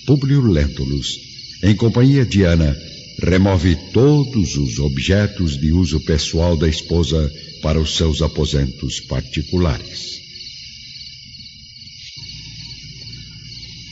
Publio 0.07 0.41
Lentulus, 0.41 1.19
em 1.63 1.77
companhia 1.77 2.25
de 2.25 2.43
Ana, 2.43 2.75
remove 3.21 3.77
todos 3.93 4.57
os 4.57 4.79
objetos 4.79 5.59
de 5.59 5.73
uso 5.73 6.01
pessoal 6.01 6.57
da 6.57 6.69
esposa 6.69 7.31
para 7.63 7.81
os 7.81 7.97
seus 7.97 8.23
aposentos 8.23 9.01
particulares. 9.01 10.19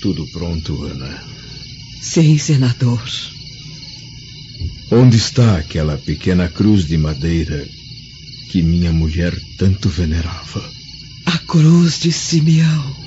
Tudo 0.01 0.27
pronto, 0.29 0.85
Ana. 0.85 1.25
Sim, 2.01 2.39
senador. 2.39 3.03
Onde 4.91 5.17
está 5.17 5.59
aquela 5.59 5.99
pequena 5.99 6.49
cruz 6.49 6.87
de 6.87 6.97
madeira 6.97 7.67
que 8.51 8.63
minha 8.63 8.93
mulher 8.93 9.37
tanto 9.59 9.89
venerava? 9.89 10.71
A 11.25 11.39
cruz 11.39 11.99
de 11.99 12.13
Simeão. 12.13 13.06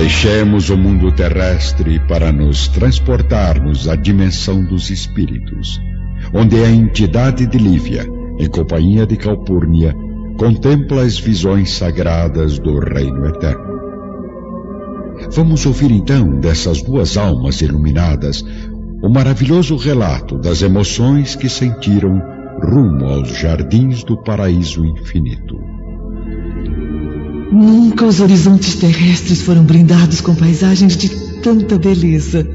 Deixemos 0.00 0.70
o 0.70 0.78
mundo 0.78 1.12
terrestre 1.12 2.00
para 2.08 2.32
nos 2.32 2.68
transportarmos 2.68 3.86
à 3.86 3.94
dimensão 3.94 4.64
dos 4.64 4.88
espíritos, 4.88 5.78
onde 6.32 6.56
a 6.56 6.70
entidade 6.70 7.46
de 7.46 7.58
Lívia, 7.58 8.06
em 8.38 8.48
companhia 8.48 9.06
de 9.06 9.18
Calpurnia, 9.18 9.94
contempla 10.38 11.02
as 11.02 11.18
visões 11.18 11.72
sagradas 11.72 12.58
do 12.58 12.78
Reino 12.78 13.26
Eterno. 13.26 13.78
Vamos 15.32 15.66
ouvir 15.66 15.90
então 15.90 16.40
dessas 16.40 16.80
duas 16.80 17.18
almas 17.18 17.60
iluminadas 17.60 18.42
o 19.02 19.08
maravilhoso 19.10 19.76
relato 19.76 20.38
das 20.38 20.62
emoções 20.62 21.36
que 21.36 21.48
sentiram 21.50 22.22
rumo 22.62 23.04
aos 23.04 23.28
jardins 23.36 24.02
do 24.02 24.16
paraíso 24.16 24.82
infinito. 24.82 25.69
Nunca 27.52 28.04
os 28.06 28.20
horizontes 28.20 28.76
terrestres 28.76 29.42
foram 29.42 29.64
brindados 29.64 30.20
com 30.20 30.34
paisagens 30.34 30.96
de 30.96 31.08
tanta 31.42 31.76
beleza. 31.76 32.46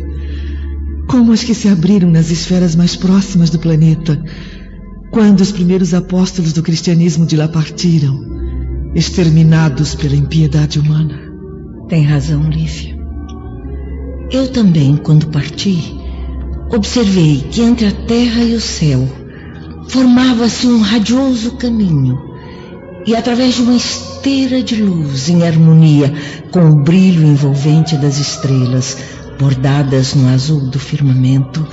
Como 1.08 1.34
as 1.34 1.44
que 1.44 1.54
se 1.54 1.68
abriram 1.68 2.10
nas 2.10 2.32
esferas 2.32 2.76
mais 2.76 2.96
próximas 2.96 3.50
do 3.50 3.60
planeta, 3.60 4.24
quando 5.12 5.42
os 5.42 5.52
primeiros 5.52 5.94
apóstolos 5.94 6.54
do 6.54 6.64
cristianismo 6.64 7.26
de 7.26 7.36
lá 7.36 7.48
partiram, 7.48 8.20
exterminados 8.96 9.96
pela 9.96 10.16
impiedade 10.16 10.80
humana. 10.80 11.20
Tem 11.90 12.04
razão, 12.04 12.50
Lívia. 12.50 12.98
Eu 14.32 14.48
também, 14.48 14.96
quando 14.96 15.28
parti, 15.28 15.94
observei 16.72 17.46
que 17.52 17.62
entre 17.62 17.88
a 17.88 17.92
terra 17.92 18.44
e 18.44 18.56
o 18.56 18.62
céu 18.62 19.08
formava-se 19.90 20.68
um 20.68 20.80
radioso 20.80 21.52
caminho, 21.58 22.18
e 23.06 23.16
através 23.16 23.56
de 23.56 23.62
uma 23.62 23.76
esteira 24.26 24.64
de 24.64 24.82
luz 24.82 25.30
em 25.30 25.44
harmonia 25.44 26.12
com 26.50 26.68
o 26.68 26.76
brilho 26.78 27.24
envolvente 27.24 27.96
das 27.96 28.18
estrelas 28.18 28.98
bordadas 29.38 30.16
no 30.16 30.28
azul 30.34 30.62
do 30.62 30.80
firmamento, 30.80 31.64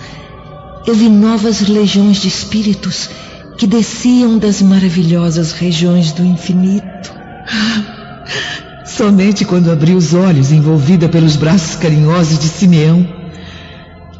eu 0.86 0.94
vi 0.94 1.08
novas 1.08 1.66
legiões 1.66 2.18
de 2.18 2.28
espíritos 2.28 3.08
que 3.56 3.66
desciam 3.66 4.36
das 4.36 4.60
maravilhosas 4.60 5.52
regiões 5.52 6.12
do 6.12 6.22
infinito. 6.22 7.14
Somente 8.84 9.46
quando 9.46 9.72
abri 9.72 9.94
os 9.94 10.12
olhos, 10.12 10.52
envolvida 10.52 11.08
pelos 11.08 11.36
braços 11.36 11.76
carinhosos 11.76 12.38
de 12.38 12.48
Simeão, 12.48 13.08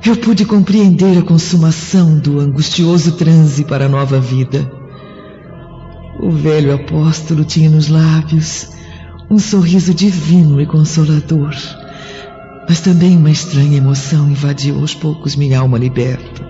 eu 0.07 0.17
pude 0.17 0.47
compreender 0.47 1.19
a 1.19 1.23
consumação 1.23 2.19
do 2.19 2.41
angustioso 2.41 3.13
transe 3.13 3.63
para 3.65 3.85
a 3.85 3.91
nova 3.91 4.19
vida. 4.19 4.82
O 6.23 6.31
velho 6.31 6.73
apóstolo 6.73 7.45
tinha 7.45 7.69
nos 7.69 7.89
lábios 7.89 8.69
um 9.29 9.41
sorriso 9.41 9.93
divino 9.93 10.61
e 10.61 10.67
consolador, 10.67 11.53
mas 12.69 12.81
também 12.81 13.17
uma 13.17 13.33
estranha 13.33 13.79
emoção 13.79 14.31
invadiu 14.31 14.79
aos 14.79 14.95
poucos 14.95 15.35
minha 15.35 15.59
alma 15.59 15.77
liberta, 15.77 16.49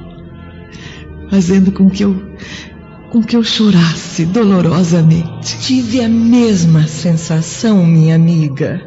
fazendo 1.31 1.73
com 1.73 1.89
que 1.89 2.05
eu 2.05 2.23
com 3.11 3.23
que 3.23 3.35
eu 3.35 3.43
chorasse 3.43 4.27
dolorosamente. 4.27 5.59
Tive 5.61 6.05
a 6.05 6.09
mesma 6.09 6.87
sensação, 6.87 7.87
minha 7.87 8.15
amiga. 8.15 8.79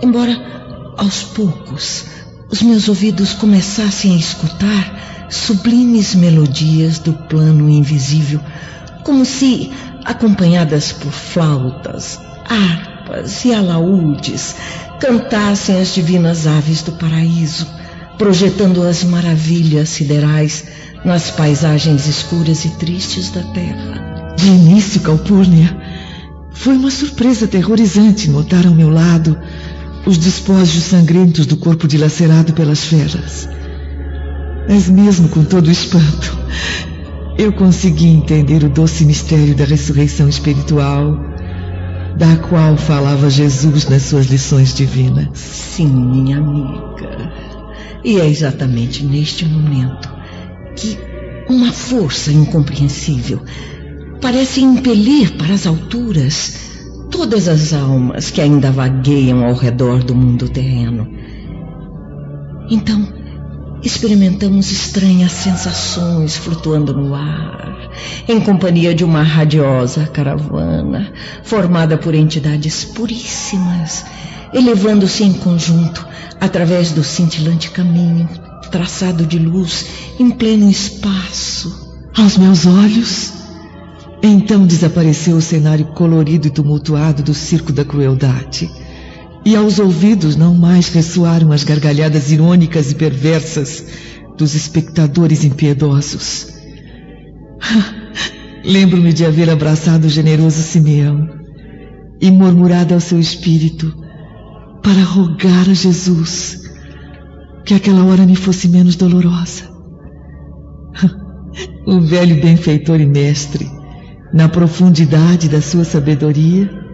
Embora 0.00 0.94
aos 0.96 1.24
poucos 1.24 2.04
os 2.48 2.62
meus 2.62 2.88
ouvidos 2.88 3.32
começassem 3.32 4.14
a 4.14 4.18
escutar 4.18 5.26
sublimes 5.28 6.14
melodias 6.14 7.00
do 7.00 7.12
plano 7.12 7.68
invisível, 7.68 8.40
como 9.06 9.24
se, 9.24 9.70
acompanhadas 10.04 10.90
por 10.90 11.12
flautas, 11.12 12.18
harpas 12.44 13.44
e 13.44 13.54
alaúdes, 13.54 14.56
cantassem 14.98 15.80
as 15.80 15.94
divinas 15.94 16.44
aves 16.44 16.82
do 16.82 16.90
paraíso, 16.90 17.68
projetando 18.18 18.82
as 18.82 19.04
maravilhas 19.04 19.90
siderais 19.90 20.64
nas 21.04 21.30
paisagens 21.30 22.08
escuras 22.08 22.64
e 22.64 22.70
tristes 22.70 23.30
da 23.30 23.44
terra. 23.44 24.34
De 24.36 24.48
início, 24.48 25.00
Calpurnia, 25.02 25.80
foi 26.50 26.74
uma 26.76 26.90
surpresa 26.90 27.44
aterrorizante 27.44 28.28
notar 28.28 28.66
ao 28.66 28.74
meu 28.74 28.90
lado 28.90 29.38
os 30.04 30.18
despojos 30.18 30.82
sangrentos 30.82 31.46
do 31.46 31.56
corpo 31.56 31.86
dilacerado 31.86 32.52
pelas 32.54 32.84
feras. 32.84 33.48
Mas 34.68 34.88
mesmo 34.88 35.28
com 35.28 35.44
todo 35.44 35.68
o 35.68 35.70
espanto, 35.70 36.36
eu 37.38 37.52
consegui 37.52 38.08
entender 38.08 38.64
o 38.64 38.68
doce 38.68 39.04
mistério 39.04 39.54
da 39.54 39.64
ressurreição 39.64 40.28
espiritual, 40.28 41.18
da 42.16 42.36
qual 42.48 42.76
falava 42.76 43.28
Jesus 43.28 43.88
nas 43.88 44.02
suas 44.02 44.26
lições 44.26 44.74
divinas. 44.74 45.28
Sim, 45.34 45.88
minha 45.88 46.38
amiga. 46.38 47.32
E 48.02 48.18
é 48.18 48.26
exatamente 48.26 49.04
neste 49.04 49.44
momento 49.44 50.08
que 50.76 50.98
uma 51.48 51.72
força 51.72 52.32
incompreensível 52.32 53.40
parece 54.20 54.62
impelir 54.62 55.36
para 55.36 55.52
as 55.52 55.66
alturas 55.66 56.54
todas 57.10 57.48
as 57.48 57.72
almas 57.72 58.30
que 58.30 58.40
ainda 58.40 58.70
vagueiam 58.70 59.44
ao 59.44 59.54
redor 59.54 60.02
do 60.02 60.14
mundo 60.14 60.48
terreno. 60.48 61.06
Então, 62.70 63.15
experimentamos 63.82 64.70
estranhas 64.70 65.32
sensações 65.32 66.36
flutuando 66.36 66.94
no 66.94 67.14
ar, 67.14 67.90
em 68.28 68.40
companhia 68.40 68.94
de 68.94 69.04
uma 69.04 69.22
radiosa 69.22 70.06
caravana 70.06 71.12
formada 71.42 71.96
por 71.96 72.14
entidades 72.14 72.84
puríssimas, 72.84 74.04
elevando-se 74.52 75.24
em 75.24 75.32
conjunto 75.32 76.06
através 76.40 76.92
do 76.92 77.04
cintilante 77.04 77.70
caminho 77.70 78.28
traçado 78.70 79.24
de 79.24 79.38
luz 79.38 79.86
em 80.18 80.30
pleno 80.30 80.68
espaço. 80.70 81.86
Aos 82.16 82.36
meus 82.36 82.66
olhos, 82.66 83.32
então 84.22 84.66
desapareceu 84.66 85.36
o 85.36 85.42
cenário 85.42 85.86
colorido 85.86 86.46
e 86.48 86.50
tumultuado 86.50 87.22
do 87.22 87.34
circo 87.34 87.72
da 87.72 87.84
crueldade. 87.84 88.70
E 89.46 89.54
aos 89.54 89.78
ouvidos 89.78 90.34
não 90.34 90.52
mais 90.52 90.88
ressoaram 90.88 91.52
as 91.52 91.62
gargalhadas 91.62 92.32
irônicas 92.32 92.90
e 92.90 92.96
perversas 92.96 93.86
dos 94.36 94.56
espectadores 94.56 95.44
impiedosos. 95.44 96.48
Lembro-me 98.66 99.12
de 99.12 99.24
haver 99.24 99.48
abraçado 99.48 100.06
o 100.06 100.08
generoso 100.08 100.60
Simeão 100.60 101.28
e 102.20 102.28
murmurado 102.28 102.92
ao 102.92 102.98
seu 102.98 103.20
espírito 103.20 103.94
para 104.82 105.04
rogar 105.04 105.70
a 105.70 105.74
Jesus 105.74 106.62
que 107.64 107.74
aquela 107.74 108.04
hora 108.04 108.26
me 108.26 108.34
fosse 108.34 108.68
menos 108.68 108.96
dolorosa. 108.96 109.62
O 111.86 112.00
velho 112.02 112.42
benfeitor 112.42 113.00
e 113.00 113.06
mestre, 113.06 113.70
na 114.34 114.48
profundidade 114.48 115.48
da 115.48 115.60
sua 115.60 115.84
sabedoria, 115.84 116.85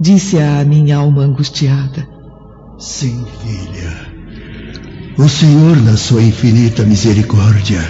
disse 0.00 0.38
à 0.38 0.64
minha 0.64 0.96
alma 0.96 1.22
angustiada: 1.22 2.06
Sim, 2.78 3.24
filha. 3.42 4.16
O 5.18 5.28
Senhor, 5.28 5.76
na 5.82 5.96
sua 5.96 6.22
infinita 6.22 6.84
misericórdia, 6.84 7.80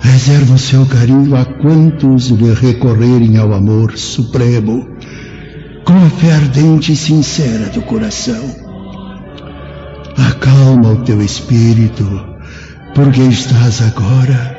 reserva 0.00 0.54
o 0.54 0.58
seu 0.58 0.84
carinho 0.84 1.34
a 1.34 1.44
quantos 1.44 2.28
lhe 2.28 2.52
recorrerem 2.52 3.38
ao 3.38 3.54
amor 3.54 3.96
supremo, 3.96 4.86
com 5.84 5.94
a 5.94 6.10
fé 6.10 6.32
ardente 6.32 6.92
e 6.92 6.96
sincera 6.96 7.70
do 7.70 7.80
coração. 7.82 8.44
Acalma 10.28 10.90
o 10.90 11.04
teu 11.04 11.22
espírito, 11.22 12.04
porque 12.94 13.22
estás 13.22 13.80
agora 13.80 14.56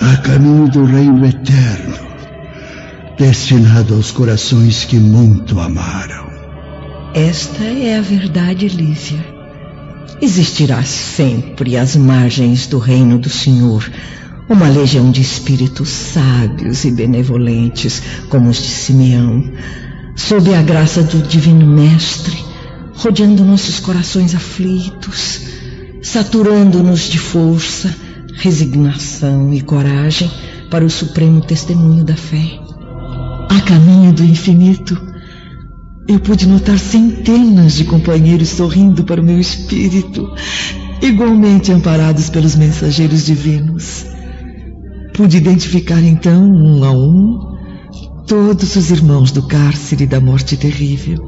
a 0.00 0.16
caminho 0.16 0.68
do 0.68 0.84
reino 0.84 1.26
eterno, 1.26 2.11
destinado 3.18 3.94
aos 3.94 4.10
corações 4.10 4.84
que 4.84 4.96
muito 4.96 5.58
amaram. 5.60 6.26
Esta 7.14 7.64
é 7.64 7.98
a 7.98 8.02
verdade, 8.02 8.68
Lísia. 8.68 9.24
Existirá 10.20 10.82
sempre 10.82 11.76
às 11.76 11.96
margens 11.96 12.66
do 12.66 12.78
reino 12.78 13.18
do 13.18 13.28
Senhor 13.28 13.90
uma 14.48 14.68
legião 14.68 15.10
de 15.10 15.20
espíritos 15.20 15.88
sábios 15.88 16.84
e 16.84 16.90
benevolentes, 16.90 18.02
como 18.28 18.50
os 18.50 18.58
de 18.58 18.68
Simeão, 18.68 19.50
sob 20.14 20.54
a 20.54 20.62
graça 20.62 21.02
do 21.02 21.22
Divino 21.26 21.66
Mestre, 21.66 22.36
rodeando 22.94 23.44
nossos 23.44 23.80
corações 23.80 24.34
aflitos, 24.34 25.40
saturando-nos 26.02 27.02
de 27.02 27.18
força 27.18 27.94
resignação 28.34 29.52
e 29.52 29.60
coragem 29.60 30.30
para 30.70 30.84
o 30.84 30.90
supremo 30.90 31.40
testemunho 31.40 32.04
da 32.04 32.16
fé. 32.16 32.61
A 33.54 33.60
caminho 33.60 34.14
do 34.14 34.24
infinito, 34.24 34.98
eu 36.08 36.18
pude 36.18 36.48
notar 36.48 36.78
centenas 36.78 37.74
de 37.74 37.84
companheiros 37.84 38.48
sorrindo 38.48 39.04
para 39.04 39.20
o 39.20 39.24
meu 39.24 39.38
espírito, 39.38 40.26
igualmente 41.02 41.70
amparados 41.70 42.30
pelos 42.30 42.56
mensageiros 42.56 43.26
divinos. 43.26 44.06
Pude 45.12 45.36
identificar 45.36 46.02
então, 46.02 46.42
um 46.42 46.82
a 46.82 46.92
um, 46.92 47.38
todos 48.26 48.74
os 48.74 48.90
irmãos 48.90 49.30
do 49.32 49.46
cárcere 49.46 50.06
da 50.06 50.18
morte 50.18 50.56
terrível. 50.56 51.18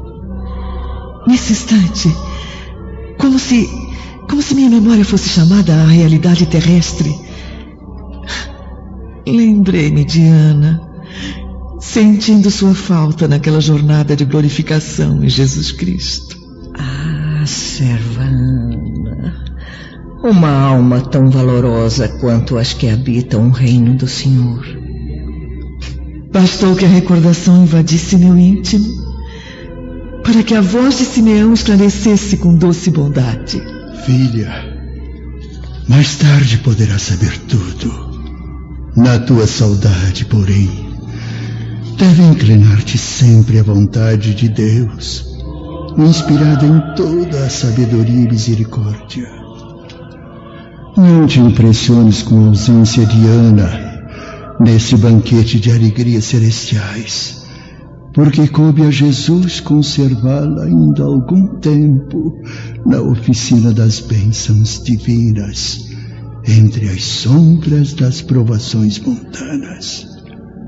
Nesse 1.27 1.53
instante, 1.53 2.11
como 3.19 3.37
se 3.37 3.69
como 4.27 4.41
se 4.41 4.55
minha 4.55 4.71
memória 4.71 5.05
fosse 5.05 5.29
chamada 5.29 5.75
à 5.75 5.85
realidade 5.85 6.47
terrestre. 6.47 7.15
Lembrei-me 9.27 10.03
de 10.03 10.25
Ana, 10.25 10.81
sentindo 11.85 12.49
sua 12.49 12.73
falta 12.73 13.27
naquela 13.27 13.61
jornada 13.61 14.15
de 14.15 14.25
glorificação 14.25 15.23
em 15.23 15.29
Jesus 15.29 15.71
Cristo. 15.71 16.35
Ah, 16.77 17.45
serva 17.45 18.23
Ana, 18.23 19.45
uma 20.23 20.49
alma 20.49 20.99
tão 20.99 21.29
valorosa 21.29 22.09
quanto 22.19 22.57
as 22.57 22.73
que 22.73 22.89
habitam 22.89 23.47
o 23.47 23.51
reino 23.51 23.95
do 23.95 24.07
Senhor. 24.07 24.65
Bastou 26.33 26.75
que 26.75 26.83
a 26.83 26.89
recordação 26.89 27.63
invadisse 27.63 28.17
meu 28.17 28.37
íntimo 28.37 29.05
para 30.23 30.41
que 30.43 30.55
a 30.55 30.61
voz 30.61 30.97
de 30.97 31.05
Simeão 31.05 31.53
esclarecesse 31.53 32.37
com 32.37 32.57
doce 32.57 32.89
bondade. 32.89 33.61
Filha, 34.05 34.51
mais 35.87 36.15
tarde 36.15 36.57
poderás 36.57 37.03
saber 37.03 37.37
tudo. 37.47 38.03
Na 38.97 39.19
tua 39.19 39.45
saudade, 39.45 40.25
porém, 40.25 40.84
deve 41.97 42.23
inclinar-te 42.23 42.97
sempre 42.97 43.59
à 43.59 43.63
vontade 43.63 44.33
de 44.33 44.49
Deus, 44.49 45.25
inspirada 45.97 46.65
em 46.65 46.95
toda 46.95 47.45
a 47.45 47.49
sabedoria 47.49 48.21
e 48.21 48.29
misericórdia. 48.29 49.29
Não 50.97 51.25
te 51.27 51.39
impressiones 51.39 52.21
com 52.21 52.45
a 52.45 52.47
ausência 52.47 53.05
de 53.05 53.25
Ana 53.27 54.55
nesse 54.59 54.95
banquete 54.95 55.59
de 55.59 55.71
alegrias 55.71 56.25
celestiais 56.25 57.45
porque 58.15 58.47
coube 58.47 58.81
a 58.83 58.89
Jesus 58.89 59.59
conservá-la 59.59 60.63
ainda 60.63 61.03
algum 61.03 61.59
tempo 61.59 62.41
na 62.85 63.01
oficina 63.01 63.73
das 63.73 63.99
bênçãos 63.99 64.81
divinas, 64.81 65.89
entre 66.47 66.87
as 66.87 67.03
sombras 67.03 67.93
das 67.93 68.21
provações 68.21 68.97
mundanas. 68.99 70.14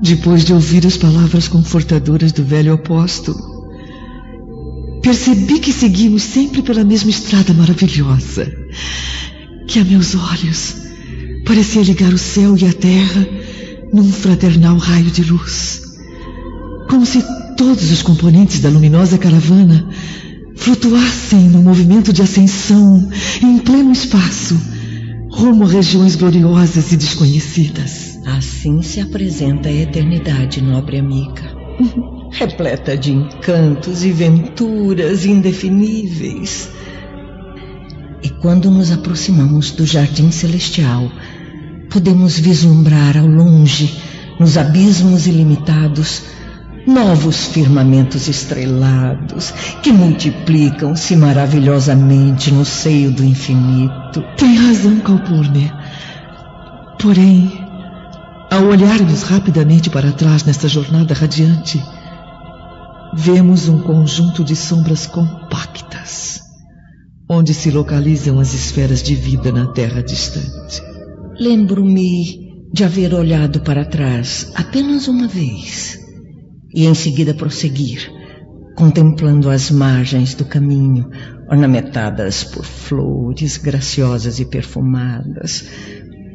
Depois 0.02 0.44
de 0.44 0.52
ouvir 0.52 0.86
as 0.86 0.96
palavras 0.96 1.48
confortadoras 1.48 2.32
do 2.32 2.44
velho 2.44 2.72
apóstolo, 2.72 3.38
percebi 5.02 5.58
que 5.58 5.72
seguimos 5.72 6.22
sempre 6.22 6.62
pela 6.62 6.84
mesma 6.84 7.10
estrada 7.10 7.52
maravilhosa, 7.52 8.52
que 9.66 9.78
a 9.78 9.84
meus 9.84 10.14
olhos 10.14 10.76
parecia 11.44 11.82
ligar 11.82 12.12
o 12.12 12.18
céu 12.18 12.56
e 12.56 12.66
a 12.66 12.72
terra 12.72 13.26
num 13.92 14.10
fraternal 14.12 14.76
raio 14.76 15.10
de 15.10 15.24
luz 15.24 15.88
como 16.88 17.04
se 17.04 17.22
todos 17.56 17.90
os 17.92 18.02
componentes 18.02 18.60
da 18.60 18.70
luminosa 18.70 19.18
caravana 19.18 19.86
flutuassem 20.56 21.48
no 21.48 21.62
movimento 21.62 22.12
de 22.12 22.22
ascensão 22.22 23.08
em 23.42 23.58
pleno 23.58 23.92
espaço, 23.92 24.58
rumo 25.30 25.64
a 25.64 25.68
regiões 25.68 26.16
gloriosas 26.16 26.90
e 26.90 26.96
desconhecidas. 26.96 28.07
Assim 28.38 28.82
se 28.82 29.00
apresenta 29.00 29.68
a 29.68 29.72
eternidade, 29.72 30.62
nobre 30.62 30.96
amiga. 30.96 31.42
Repleta 32.30 32.96
de 32.96 33.10
encantos 33.10 34.04
e 34.04 34.12
venturas 34.12 35.26
indefiníveis. 35.26 36.70
E 38.22 38.30
quando 38.30 38.70
nos 38.70 38.92
aproximamos 38.92 39.72
do 39.72 39.84
jardim 39.84 40.30
celestial, 40.30 41.10
podemos 41.90 42.38
vislumbrar 42.38 43.18
ao 43.18 43.26
longe, 43.26 44.00
nos 44.38 44.56
abismos 44.56 45.26
ilimitados, 45.26 46.22
novos 46.86 47.46
firmamentos 47.46 48.28
estrelados 48.28 49.50
que 49.82 49.90
multiplicam-se 49.90 51.16
maravilhosamente 51.16 52.54
no 52.54 52.64
seio 52.64 53.10
do 53.10 53.24
infinito. 53.24 54.22
Tem 54.36 54.54
razão, 54.54 55.00
Calpurnia. 55.00 55.74
Porém, 57.00 57.67
ao 58.50 58.66
olharmos 58.66 59.22
rapidamente 59.22 59.90
para 59.90 60.12
trás 60.12 60.44
nesta 60.44 60.68
jornada 60.68 61.12
radiante, 61.12 61.82
vemos 63.14 63.68
um 63.68 63.80
conjunto 63.80 64.42
de 64.42 64.56
sombras 64.56 65.06
compactas, 65.06 66.40
onde 67.28 67.52
se 67.52 67.70
localizam 67.70 68.40
as 68.40 68.54
esferas 68.54 69.02
de 69.02 69.14
vida 69.14 69.52
na 69.52 69.66
Terra 69.66 70.02
distante. 70.02 70.82
Lembro-me 71.38 72.48
de 72.72 72.84
haver 72.84 73.14
olhado 73.14 73.60
para 73.60 73.84
trás 73.84 74.50
apenas 74.54 75.08
uma 75.08 75.28
vez 75.28 75.98
e 76.74 76.86
em 76.86 76.94
seguida 76.94 77.34
prosseguir, 77.34 78.10
contemplando 78.76 79.50
as 79.50 79.70
margens 79.70 80.34
do 80.34 80.44
caminho, 80.44 81.08
ornamentadas 81.50 82.44
por 82.44 82.64
flores 82.64 83.56
graciosas 83.56 84.38
e 84.40 84.44
perfumadas, 84.44 85.64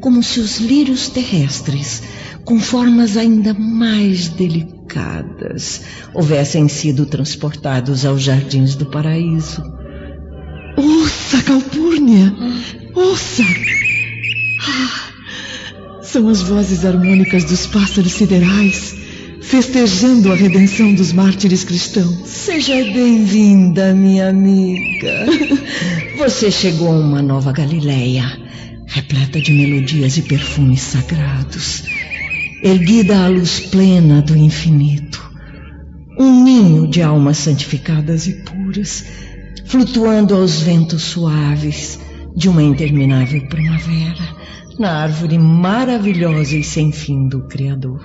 como 0.03 0.21
se 0.21 0.41
os 0.41 0.57
lírios 0.57 1.07
terrestres, 1.07 2.03
com 2.43 2.59
formas 2.59 3.15
ainda 3.15 3.53
mais 3.53 4.27
delicadas, 4.27 5.81
houvessem 6.13 6.67
sido 6.67 7.05
transportados 7.05 8.05
aos 8.05 8.21
jardins 8.21 8.75
do 8.75 8.85
paraíso. 8.85 9.63
Ouça, 10.75 11.41
Calpurnia! 11.43 12.35
Ouça! 12.93 13.43
Ah, 14.59 16.01
são 16.01 16.27
as 16.27 16.41
vozes 16.41 16.83
harmônicas 16.83 17.45
dos 17.45 17.65
pássaros 17.67 18.11
siderais 18.11 18.97
festejando 19.41 20.31
a 20.31 20.35
redenção 20.35 20.93
dos 20.93 21.13
mártires 21.13 21.63
cristãos. 21.63 22.27
Seja 22.27 22.73
bem-vinda, 22.73 23.93
minha 23.93 24.29
amiga. 24.29 25.27
Você 26.17 26.49
chegou 26.49 26.87
a 26.89 26.99
uma 26.99 27.21
nova 27.21 27.51
Galileia, 27.51 28.42
repleta 28.93 29.41
de 29.41 29.51
melodias 29.51 30.17
e 30.17 30.21
perfumes 30.21 30.81
sagrados, 30.81 31.83
erguida 32.61 33.25
à 33.25 33.27
luz 33.27 33.59
plena 33.59 34.21
do 34.21 34.37
infinito. 34.37 35.31
Um 36.19 36.43
ninho 36.43 36.87
de 36.87 37.01
almas 37.01 37.37
santificadas 37.37 38.27
e 38.27 38.43
puras, 38.43 39.03
flutuando 39.65 40.35
aos 40.35 40.61
ventos 40.61 41.01
suaves 41.01 41.99
de 42.35 42.47
uma 42.47 42.61
interminável 42.61 43.47
primavera, 43.47 44.35
na 44.77 45.01
árvore 45.01 45.39
maravilhosa 45.39 46.55
e 46.55 46.63
sem 46.63 46.91
fim 46.91 47.27
do 47.27 47.47
Criador. 47.47 47.99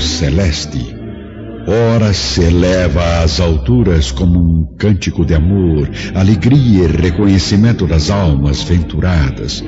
celeste, 0.00 0.95
ora 1.66 2.12
se 2.12 2.42
eleva 2.42 3.22
às 3.22 3.40
alturas 3.40 4.12
como 4.12 4.38
um 4.38 4.76
cântico 4.76 5.24
de 5.24 5.34
amor, 5.34 5.90
alegria 6.14 6.84
e 6.84 6.86
reconhecimento 6.86 7.86
das 7.86 8.10
almas 8.10 8.62
venturadas. 8.62 9.62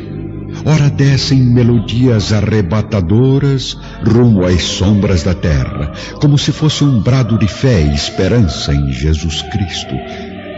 Ora 0.65 0.89
descem 0.89 1.41
melodias 1.41 2.33
arrebatadoras 2.33 3.77
rumo 4.05 4.45
às 4.45 4.63
sombras 4.63 5.23
da 5.23 5.35
terra, 5.35 5.93
como 6.21 6.39
se 6.39 6.53
fosse 6.53 6.85
um 6.85 7.01
brado 7.01 7.39
de 7.39 7.47
fé 7.47 7.83
e 7.83 7.95
esperança 7.95 8.75
em 8.75 8.93
Jesus 8.93 9.43
Cristo, 9.43 9.95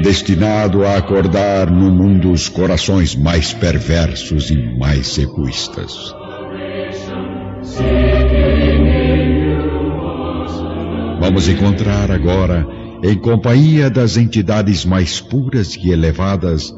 destinado 0.03 0.85
a 0.85 0.97
acordar 0.97 1.71
no 1.71 1.91
mundo 1.91 2.31
os 2.31 2.49
corações 2.49 3.15
mais 3.15 3.53
perversos 3.53 4.51
e 4.51 4.79
mais 4.79 5.19
egoístas. 5.19 6.15
Vamos 11.31 11.49
encontrar 11.49 12.11
agora, 12.11 12.67
em 13.05 13.17
companhia 13.17 13.89
das 13.89 14.17
entidades 14.17 14.85
mais 14.85 15.21
puras 15.21 15.77
e 15.77 15.91
elevadas, 15.91 16.75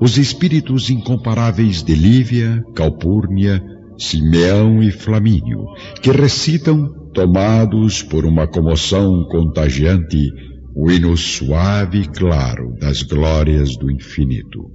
os 0.00 0.16
espíritos 0.16 0.90
incomparáveis 0.90 1.82
de 1.82 1.96
Lívia, 1.96 2.62
Calpurnia, 2.76 3.60
Simeão 3.98 4.80
e 4.80 4.92
Flamínio, 4.92 5.64
que 6.00 6.12
recitam, 6.12 7.10
tomados 7.12 8.00
por 8.00 8.24
uma 8.24 8.46
comoção 8.46 9.24
contagiante, 9.24 10.30
o 10.72 10.88
hino 10.88 11.16
suave 11.16 12.02
e 12.02 12.06
claro 12.06 12.76
das 12.80 13.02
glórias 13.02 13.76
do 13.76 13.90
infinito. 13.90 14.70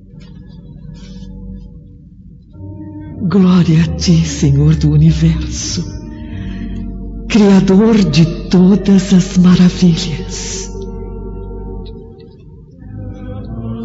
Glória 3.30 3.82
a 3.82 3.96
ti, 3.96 4.26
Senhor 4.26 4.76
do 4.76 4.92
universo, 4.92 5.95
Criador 7.30 7.98
de 8.12 8.26
todas 8.50 9.14
as 9.14 9.38
maravilhas. 9.38 10.70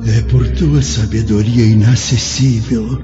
É 0.06 0.20
por 0.22 0.46
tua 0.52 0.82
sabedoria 0.82 1.64
inacessível 1.64 3.02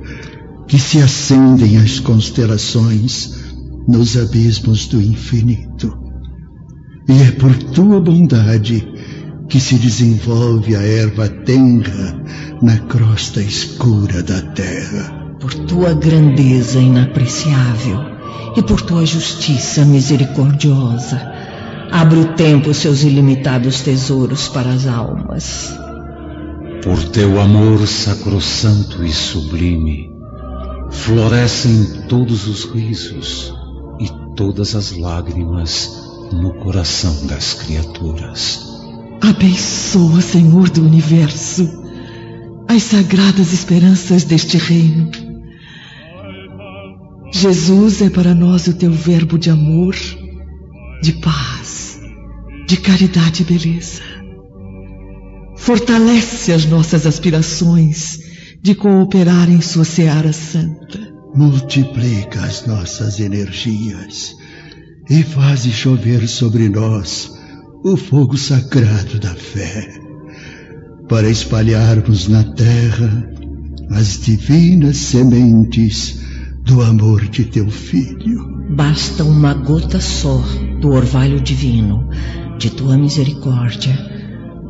que 0.66 0.78
se 0.78 0.98
acendem 0.98 1.78
as 1.78 2.00
constelações 2.00 3.34
nos 3.88 4.16
abismos 4.16 4.86
do 4.86 5.00
infinito. 5.00 5.96
E 7.08 7.22
é 7.22 7.30
por 7.32 7.54
tua 7.54 8.00
bondade 8.00 8.86
que 9.48 9.60
se 9.60 9.76
desenvolve 9.76 10.74
a 10.74 10.82
erva 10.82 11.28
tenra 11.28 12.20
na 12.62 12.78
crosta 12.78 13.40
escura 13.40 14.22
da 14.22 14.40
terra. 14.42 15.36
Por 15.40 15.54
tua 15.54 15.94
grandeza 15.94 16.80
inapreciável 16.80 18.15
e 18.56 18.62
por 18.62 18.80
tua 18.80 19.04
justiça 19.04 19.84
misericordiosa, 19.84 21.20
abre 21.90 22.20
o 22.20 22.32
tempo 22.34 22.72
seus 22.72 23.02
ilimitados 23.02 23.80
tesouros 23.80 24.48
para 24.48 24.70
as 24.70 24.86
almas. 24.86 25.76
Por 26.82 27.02
teu 27.08 27.40
amor 27.40 27.86
sacrossanto 27.86 29.04
e 29.04 29.12
sublime, 29.12 30.10
florescem 30.90 32.06
todos 32.08 32.46
os 32.46 32.64
risos 32.64 33.52
e 33.98 34.08
todas 34.36 34.74
as 34.74 34.96
lágrimas 34.96 35.90
no 36.32 36.54
coração 36.54 37.26
das 37.26 37.54
criaturas. 37.54 38.76
Abençoa, 39.20 40.20
Senhor 40.20 40.68
do 40.70 40.82
universo, 40.82 41.68
as 42.68 42.82
sagradas 42.82 43.52
esperanças 43.52 44.24
deste 44.24 44.56
reino. 44.56 45.25
Jesus 47.38 48.00
é 48.00 48.08
para 48.08 48.34
nós 48.34 48.66
o 48.66 48.72
teu 48.72 48.90
verbo 48.90 49.38
de 49.38 49.50
amor, 49.50 49.94
de 51.02 51.12
paz, 51.20 52.00
de 52.66 52.78
caridade 52.78 53.42
e 53.42 53.44
beleza. 53.44 54.00
Fortalece 55.54 56.50
as 56.52 56.64
nossas 56.64 57.06
aspirações 57.06 58.20
de 58.62 58.74
cooperar 58.74 59.50
em 59.50 59.60
sua 59.60 59.84
seara 59.84 60.32
santa. 60.32 60.98
Multiplica 61.34 62.40
as 62.40 62.66
nossas 62.66 63.20
energias 63.20 64.34
e 65.10 65.22
faze 65.22 65.70
chover 65.72 66.26
sobre 66.26 66.70
nós 66.70 67.30
o 67.84 67.98
fogo 67.98 68.38
sagrado 68.38 69.20
da 69.20 69.34
fé, 69.34 69.86
para 71.06 71.28
espalharmos 71.28 72.28
na 72.28 72.44
terra 72.54 73.30
as 73.90 74.20
divinas 74.20 74.96
sementes 74.96 76.24
do 76.66 76.82
amor 76.82 77.26
de 77.28 77.44
teu 77.44 77.70
filho. 77.70 78.66
Basta 78.68 79.24
uma 79.24 79.54
gota 79.54 80.00
só 80.00 80.42
do 80.80 80.90
orvalho 80.90 81.40
divino, 81.40 82.10
de 82.58 82.68
tua 82.70 82.98
misericórdia, 82.98 83.96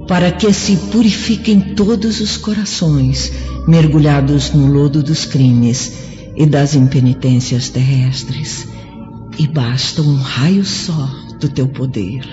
para 0.07 0.31
que 0.31 0.53
se 0.53 0.77
purifiquem 0.93 1.75
todos 1.75 2.21
os 2.21 2.37
corações 2.37 3.33
mergulhados 3.67 4.53
no 4.53 4.67
lodo 4.67 5.03
dos 5.03 5.25
crimes 5.25 5.93
e 6.37 6.47
das 6.47 6.75
impenitências 6.75 7.71
terrestres 7.71 8.69
e 9.39 9.47
basta 9.47 10.03
um 10.03 10.17
raio 10.17 10.65
só 10.65 11.09
do 11.41 11.49
teu 11.49 11.69
poder 11.69 12.25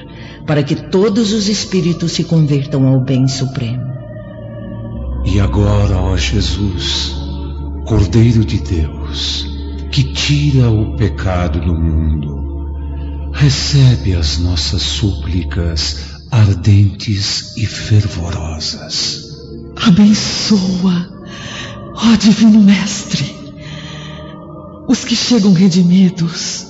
para 0.45 0.63
que 0.63 0.75
todos 0.75 1.31
os 1.31 1.47
espíritos 1.47 2.11
se 2.11 2.23
convertam 2.23 2.87
ao 2.87 2.99
bem 2.99 3.27
supremo. 3.27 3.93
E 5.25 5.39
agora, 5.39 5.97
ó 5.97 6.17
Jesus, 6.17 7.15
Cordeiro 7.85 8.43
de 8.43 8.59
Deus, 8.59 9.52
que 9.93 10.03
tira 10.05 10.71
o 10.71 10.97
pecado 10.97 11.61
do 11.61 11.75
mundo, 11.75 13.31
recebe 13.31 14.15
as 14.15 14.39
nossas 14.39 14.81
súplicas 14.81 16.23
ardentes 16.31 17.55
e 17.55 17.67
fervorosas. 17.67 19.21
Abençoa, 19.85 21.11
ó 21.93 22.15
Divino 22.15 22.59
Mestre, 22.63 23.35
os 24.89 25.05
que 25.05 25.15
chegam 25.15 25.53
redimidos 25.53 26.65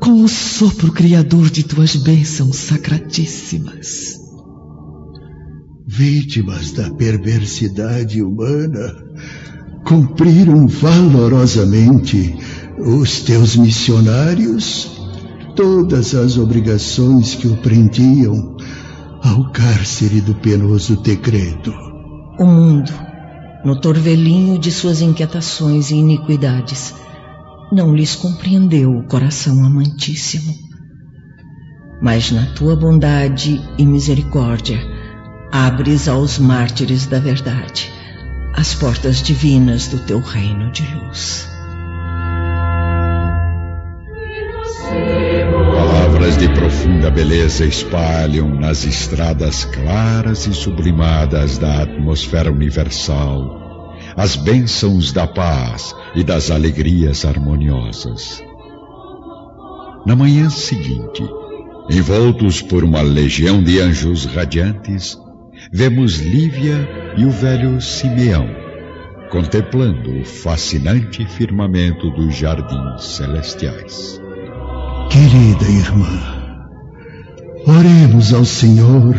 com 0.00 0.22
o 0.22 0.28
sopro 0.28 0.92
criador 0.92 1.50
de 1.50 1.64
tuas 1.64 1.96
bênçãos 1.96 2.56
sacratíssimas. 2.56 4.16
Vítimas 5.84 6.70
da 6.70 6.88
perversidade 6.88 8.22
humana, 8.22 9.07
cumpriram 9.88 10.68
valorosamente 10.68 12.36
os 12.78 13.22
teus 13.22 13.56
missionários 13.56 14.98
todas 15.56 16.14
as 16.14 16.36
obrigações 16.36 17.34
que 17.34 17.48
o 17.48 17.56
prendiam 17.56 18.54
ao 19.24 19.50
cárcere 19.50 20.20
do 20.20 20.34
penoso 20.34 21.00
decreto. 21.00 21.72
O 22.38 22.44
mundo, 22.44 22.92
no 23.64 23.80
torvelinho 23.80 24.58
de 24.58 24.70
suas 24.70 25.00
inquietações 25.00 25.90
e 25.90 25.94
iniquidades, 25.94 26.94
não 27.72 27.96
lhes 27.96 28.14
compreendeu 28.14 28.94
o 28.94 29.04
coração 29.04 29.64
amantíssimo. 29.64 30.54
Mas 32.02 32.30
na 32.30 32.44
tua 32.52 32.76
bondade 32.76 33.58
e 33.78 33.86
misericórdia, 33.86 34.78
abres 35.50 36.08
aos 36.08 36.38
mártires 36.38 37.06
da 37.06 37.18
verdade 37.18 37.97
as 38.58 38.74
portas 38.74 39.22
divinas 39.22 39.86
do 39.86 40.00
teu 40.00 40.18
reino 40.18 40.72
de 40.72 40.82
luz. 40.96 41.48
Palavras 45.76 46.36
de 46.36 46.48
profunda 46.48 47.08
beleza 47.08 47.64
espalham 47.64 48.48
nas 48.48 48.84
estradas 48.84 49.64
claras 49.64 50.48
e 50.48 50.52
sublimadas 50.52 51.56
da 51.56 51.82
atmosfera 51.82 52.50
universal 52.50 53.94
as 54.16 54.34
bênçãos 54.34 55.12
da 55.12 55.28
paz 55.28 55.94
e 56.16 56.24
das 56.24 56.50
alegrias 56.50 57.24
harmoniosas. 57.24 58.42
Na 60.04 60.16
manhã 60.16 60.50
seguinte, 60.50 61.22
envoltos 61.88 62.60
por 62.60 62.82
uma 62.82 63.02
legião 63.02 63.62
de 63.62 63.78
anjos 63.78 64.24
radiantes, 64.24 65.16
vemos 65.72 66.18
Lívia 66.18 66.88
e 67.16 67.24
o 67.24 67.30
velho 67.30 67.80
Simeão 67.80 68.68
contemplando 69.30 70.20
o 70.20 70.24
fascinante 70.24 71.24
firmamento 71.26 72.10
dos 72.10 72.34
jardins 72.34 73.04
celestiais. 73.04 74.20
Querida 75.10 75.64
irmã, 75.64 76.60
oremos 77.66 78.32
ao 78.32 78.44
Senhor 78.44 79.14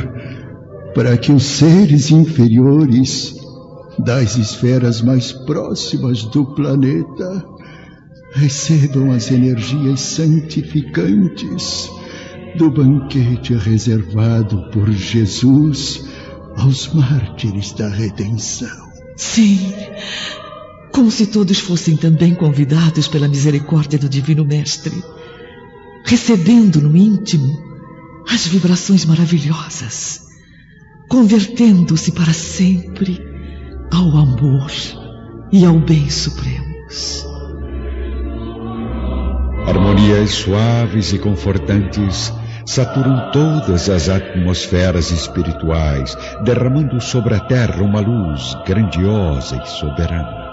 para 0.94 1.18
que 1.18 1.32
os 1.32 1.44
seres 1.44 2.12
inferiores 2.12 3.36
das 4.00 4.38
esferas 4.38 5.02
mais 5.02 5.32
próximas 5.32 6.24
do 6.24 6.46
planeta 6.56 7.46
recebam 8.34 9.12
as 9.12 9.32
energias 9.32 10.00
santificantes 10.00 11.90
do 12.56 12.72
banquete 12.72 13.54
reservado 13.54 14.70
por 14.72 14.90
Jesus 14.92 16.09
aos 16.60 16.94
mártires 16.94 17.72
da 17.74 17.88
redenção. 17.88 18.90
Sim, 19.16 19.74
como 20.92 21.10
se 21.10 21.28
todos 21.28 21.60
fossem 21.60 21.96
também 21.96 22.36
convidados 22.36 23.08
pela 23.08 23.28
misericórdia 23.28 23.98
do 23.98 24.10
Divino 24.10 24.46
Mestre, 24.46 25.04
recebendo 26.06 26.82
no 26.82 26.96
íntimo 26.96 27.58
as 28.30 28.48
vibrações 28.48 29.06
maravilhosas, 29.06 30.22
convertendo-se 31.08 32.12
para 32.12 32.34
sempre 32.34 33.20
ao 33.92 34.18
amor 34.18 34.72
e 35.52 35.66
ao 35.66 35.80
bem 35.80 36.10
supremos. 36.10 37.26
Harmonias 39.66 40.32
suaves 40.32 41.14
e 41.14 41.20
confortantes 41.20 42.34
saturam 42.70 43.32
todas 43.32 43.90
as 43.90 44.10
atmosferas 44.10 45.10
espirituais, 45.10 46.16
derramando 46.44 47.02
sobre 47.02 47.34
a 47.34 47.40
terra 47.40 47.82
uma 47.82 48.00
luz 48.00 48.56
grandiosa 48.64 49.56
e 49.56 49.68
soberana. 49.68 50.48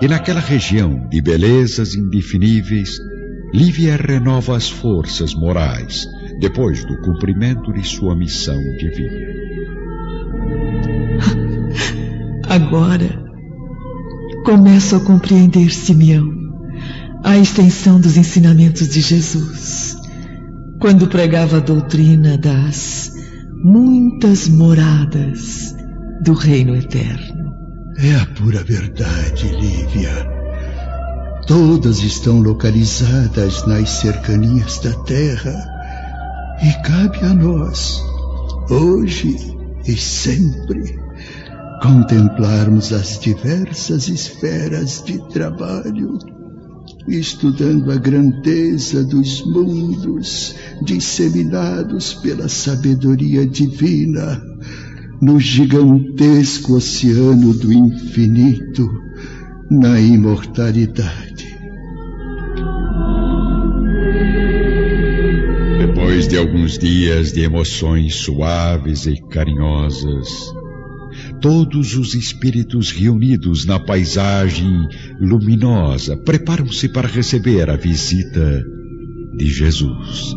E 0.00 0.06
naquela 0.06 0.38
região 0.38 1.08
de 1.08 1.20
belezas 1.20 1.96
indefiníveis, 1.96 3.00
Lívia 3.52 3.96
renova 3.96 4.56
as 4.56 4.70
forças 4.70 5.34
morais 5.34 6.06
depois 6.38 6.84
do 6.84 6.96
cumprimento 7.02 7.72
de 7.72 7.82
sua 7.82 8.14
missão 8.14 8.60
divina. 8.78 9.26
Agora 12.48 13.08
começo 14.44 14.94
a 14.94 15.00
compreender, 15.00 15.68
Simeão, 15.70 16.39
a 17.22 17.38
extensão 17.38 18.00
dos 18.00 18.16
ensinamentos 18.16 18.88
de 18.88 19.00
Jesus, 19.00 19.96
quando 20.80 21.06
pregava 21.06 21.58
a 21.58 21.60
doutrina 21.60 22.38
das 22.38 23.12
muitas 23.62 24.48
moradas 24.48 25.74
do 26.22 26.32
Reino 26.32 26.74
Eterno. 26.74 27.54
É 27.98 28.14
a 28.16 28.26
pura 28.26 28.64
verdade, 28.64 29.48
Lívia. 29.48 30.26
Todas 31.46 32.02
estão 32.02 32.40
localizadas 32.40 33.66
nas 33.66 33.90
cercanias 33.90 34.78
da 34.78 34.92
Terra 35.04 35.54
e 36.62 36.72
cabe 36.82 37.18
a 37.24 37.34
nós, 37.34 38.02
hoje 38.70 39.36
e 39.86 39.96
sempre, 39.96 40.98
contemplarmos 41.82 42.92
as 42.92 43.18
diversas 43.18 44.08
esferas 44.08 45.02
de 45.04 45.18
trabalho 45.28 46.18
estudando 47.08 47.90
a 47.90 47.96
grandeza 47.96 49.04
dos 49.04 49.44
mundos 49.44 50.54
disseminados 50.82 52.14
pela 52.14 52.48
sabedoria 52.48 53.46
divina 53.46 54.42
no 55.20 55.38
gigantesco 55.38 56.74
oceano 56.74 57.52
do 57.52 57.72
infinito, 57.72 58.88
na 59.70 60.00
imortalidade. 60.00 61.46
Depois 65.78 66.26
de 66.26 66.38
alguns 66.38 66.78
dias 66.78 67.32
de 67.32 67.42
emoções 67.42 68.14
suaves 68.14 69.06
e 69.06 69.20
carinhosas, 69.28 70.54
Todos 71.40 71.96
os 71.96 72.14
espíritos 72.14 72.90
reunidos 72.90 73.64
na 73.64 73.80
paisagem 73.80 74.86
luminosa 75.18 76.14
preparam-se 76.14 76.86
para 76.86 77.08
receber 77.08 77.70
a 77.70 77.76
visita 77.76 78.62
de 79.38 79.46
Jesus. 79.46 80.34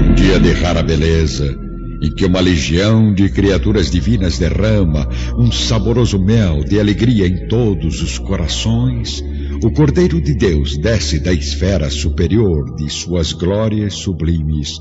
Um 0.00 0.14
dia 0.16 0.40
de 0.40 0.50
rara 0.50 0.82
beleza, 0.82 1.56
em 2.02 2.12
que 2.12 2.24
uma 2.24 2.40
legião 2.40 3.14
de 3.14 3.28
criaturas 3.28 3.88
divinas 3.88 4.36
derrama 4.36 5.08
um 5.38 5.52
saboroso 5.52 6.18
mel 6.18 6.64
de 6.64 6.80
alegria 6.80 7.28
em 7.28 7.46
todos 7.46 8.02
os 8.02 8.18
corações, 8.18 9.22
o 9.62 9.70
Cordeiro 9.70 10.20
de 10.20 10.34
Deus 10.34 10.76
desce 10.76 11.20
da 11.20 11.32
esfera 11.32 11.88
superior 11.88 12.74
de 12.74 12.90
suas 12.90 13.32
glórias 13.32 13.94
sublimes, 13.94 14.72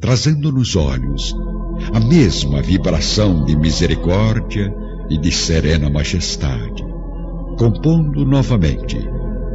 trazendo 0.00 0.50
nos 0.50 0.76
olhos 0.76 1.34
a 1.92 2.00
mesma 2.00 2.62
vibração 2.62 3.44
de 3.44 3.56
misericórdia 3.56 4.72
e 5.08 5.18
de 5.18 5.32
serena 5.32 5.90
majestade, 5.90 6.84
compondo 7.58 8.24
novamente, 8.24 8.96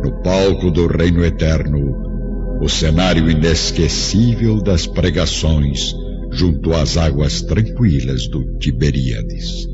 no 0.03 0.21
palco 0.21 0.69
do 0.69 0.87
Reino 0.87 1.23
Eterno, 1.23 2.59
o 2.61 2.69
cenário 2.69 3.29
inesquecível 3.29 4.61
das 4.61 4.85
pregações 4.85 5.95
junto 6.31 6.73
às 6.73 6.97
águas 6.97 7.41
tranquilas 7.41 8.27
do 8.27 8.57
Tiberíades. 8.57 9.67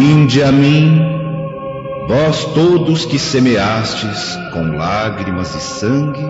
Vinde 0.00 0.44
a 0.44 0.52
mim, 0.52 1.02
vós 2.06 2.44
todos 2.54 3.04
que 3.04 3.18
semeastes 3.18 4.38
com 4.52 4.76
lágrimas 4.76 5.56
e 5.56 5.60
sangue 5.60 6.22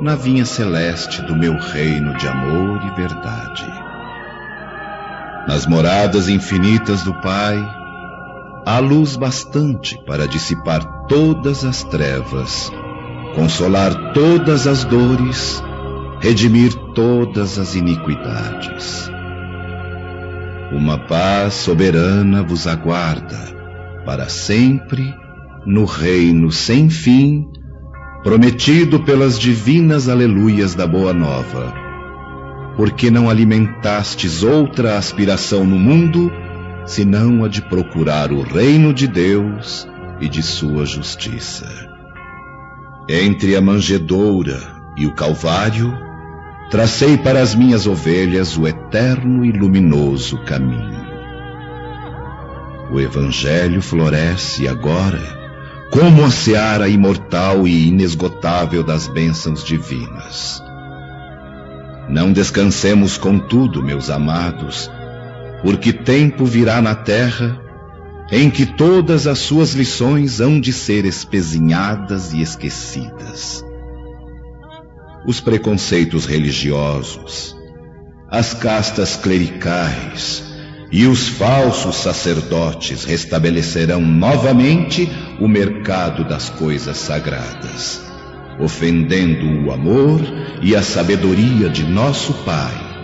na 0.00 0.14
vinha 0.14 0.44
celeste 0.44 1.20
do 1.22 1.34
meu 1.34 1.58
reino 1.58 2.16
de 2.16 2.28
amor 2.28 2.80
e 2.86 2.90
verdade. 2.94 3.66
Nas 5.48 5.66
moradas 5.66 6.28
infinitas 6.28 7.02
do 7.02 7.12
Pai, 7.14 7.58
há 8.64 8.78
luz 8.78 9.16
bastante 9.16 10.00
para 10.06 10.28
dissipar 10.28 10.84
todas 11.08 11.64
as 11.64 11.82
trevas, 11.82 12.70
consolar 13.34 14.12
todas 14.12 14.68
as 14.68 14.84
dores, 14.84 15.60
redimir 16.20 16.72
todas 16.94 17.58
as 17.58 17.74
iniquidades. 17.74 19.10
Uma 20.74 20.98
paz 20.98 21.54
soberana 21.54 22.42
vos 22.42 22.66
aguarda 22.66 23.38
para 24.04 24.28
sempre 24.28 25.14
no 25.64 25.84
reino 25.84 26.50
sem 26.50 26.90
fim, 26.90 27.48
prometido 28.24 28.98
pelas 28.98 29.38
divinas 29.38 30.08
aleluias 30.08 30.74
da 30.74 30.84
Boa 30.84 31.14
Nova. 31.14 31.72
Porque 32.76 33.08
não 33.08 33.30
alimentastes 33.30 34.42
outra 34.42 34.98
aspiração 34.98 35.64
no 35.64 35.78
mundo, 35.78 36.28
senão 36.84 37.44
a 37.44 37.48
de 37.48 37.62
procurar 37.62 38.32
o 38.32 38.42
reino 38.42 38.92
de 38.92 39.06
Deus 39.06 39.86
e 40.20 40.28
de 40.28 40.42
sua 40.42 40.84
justiça. 40.84 41.68
Entre 43.08 43.54
a 43.54 43.60
manjedoura 43.60 44.58
e 44.96 45.06
o 45.06 45.14
Calvário, 45.14 45.96
tracei 46.70 47.16
para 47.16 47.40
as 47.40 47.54
minhas 47.54 47.86
ovelhas 47.86 48.56
o 48.56 48.66
eterno 48.66 49.44
e 49.44 49.52
luminoso 49.52 50.38
caminho. 50.44 51.04
O 52.90 53.00
Evangelho 53.00 53.80
floresce 53.82 54.68
agora 54.68 55.44
como 55.90 56.24
a 56.24 56.30
seara 56.30 56.88
imortal 56.88 57.68
e 57.68 57.88
inesgotável 57.88 58.82
das 58.82 59.06
bênçãos 59.06 59.62
divinas. 59.62 60.62
Não 62.08 62.32
descansemos, 62.32 63.16
contudo, 63.16 63.82
meus 63.82 64.10
amados, 64.10 64.90
porque 65.62 65.92
tempo 65.92 66.44
virá 66.44 66.82
na 66.82 66.94
terra 66.94 67.60
em 68.30 68.50
que 68.50 68.66
todas 68.66 69.26
as 69.26 69.38
suas 69.38 69.72
lições 69.74 70.40
hão 70.40 70.60
de 70.60 70.72
ser 70.72 71.04
espezinhadas 71.04 72.32
e 72.32 72.40
esquecidas 72.40 73.63
os 75.26 75.40
preconceitos 75.40 76.26
religiosos, 76.26 77.56
as 78.30 78.52
castas 78.52 79.16
clericais 79.16 80.42
e 80.92 81.06
os 81.06 81.28
falsos 81.28 81.96
sacerdotes 81.96 83.04
restabelecerão 83.04 84.00
novamente 84.00 85.10
o 85.40 85.48
mercado 85.48 86.24
das 86.24 86.50
coisas 86.50 86.96
sagradas, 86.96 88.02
ofendendo 88.60 89.66
o 89.66 89.72
amor 89.72 90.20
e 90.62 90.76
a 90.76 90.82
sabedoria 90.82 91.68
de 91.68 91.84
nosso 91.84 92.32
Pai, 92.44 92.94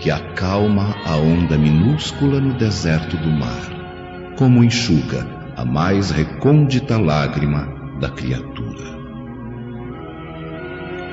que 0.00 0.10
acalma 0.10 0.96
a 1.04 1.16
onda 1.16 1.56
minúscula 1.56 2.40
no 2.40 2.54
deserto 2.54 3.16
do 3.16 3.30
mar, 3.30 4.34
como 4.36 4.64
enxuga 4.64 5.26
a 5.56 5.64
mais 5.64 6.10
recôndita 6.10 6.98
lágrima 6.98 7.68
da 8.00 8.10
criatura. 8.10 8.95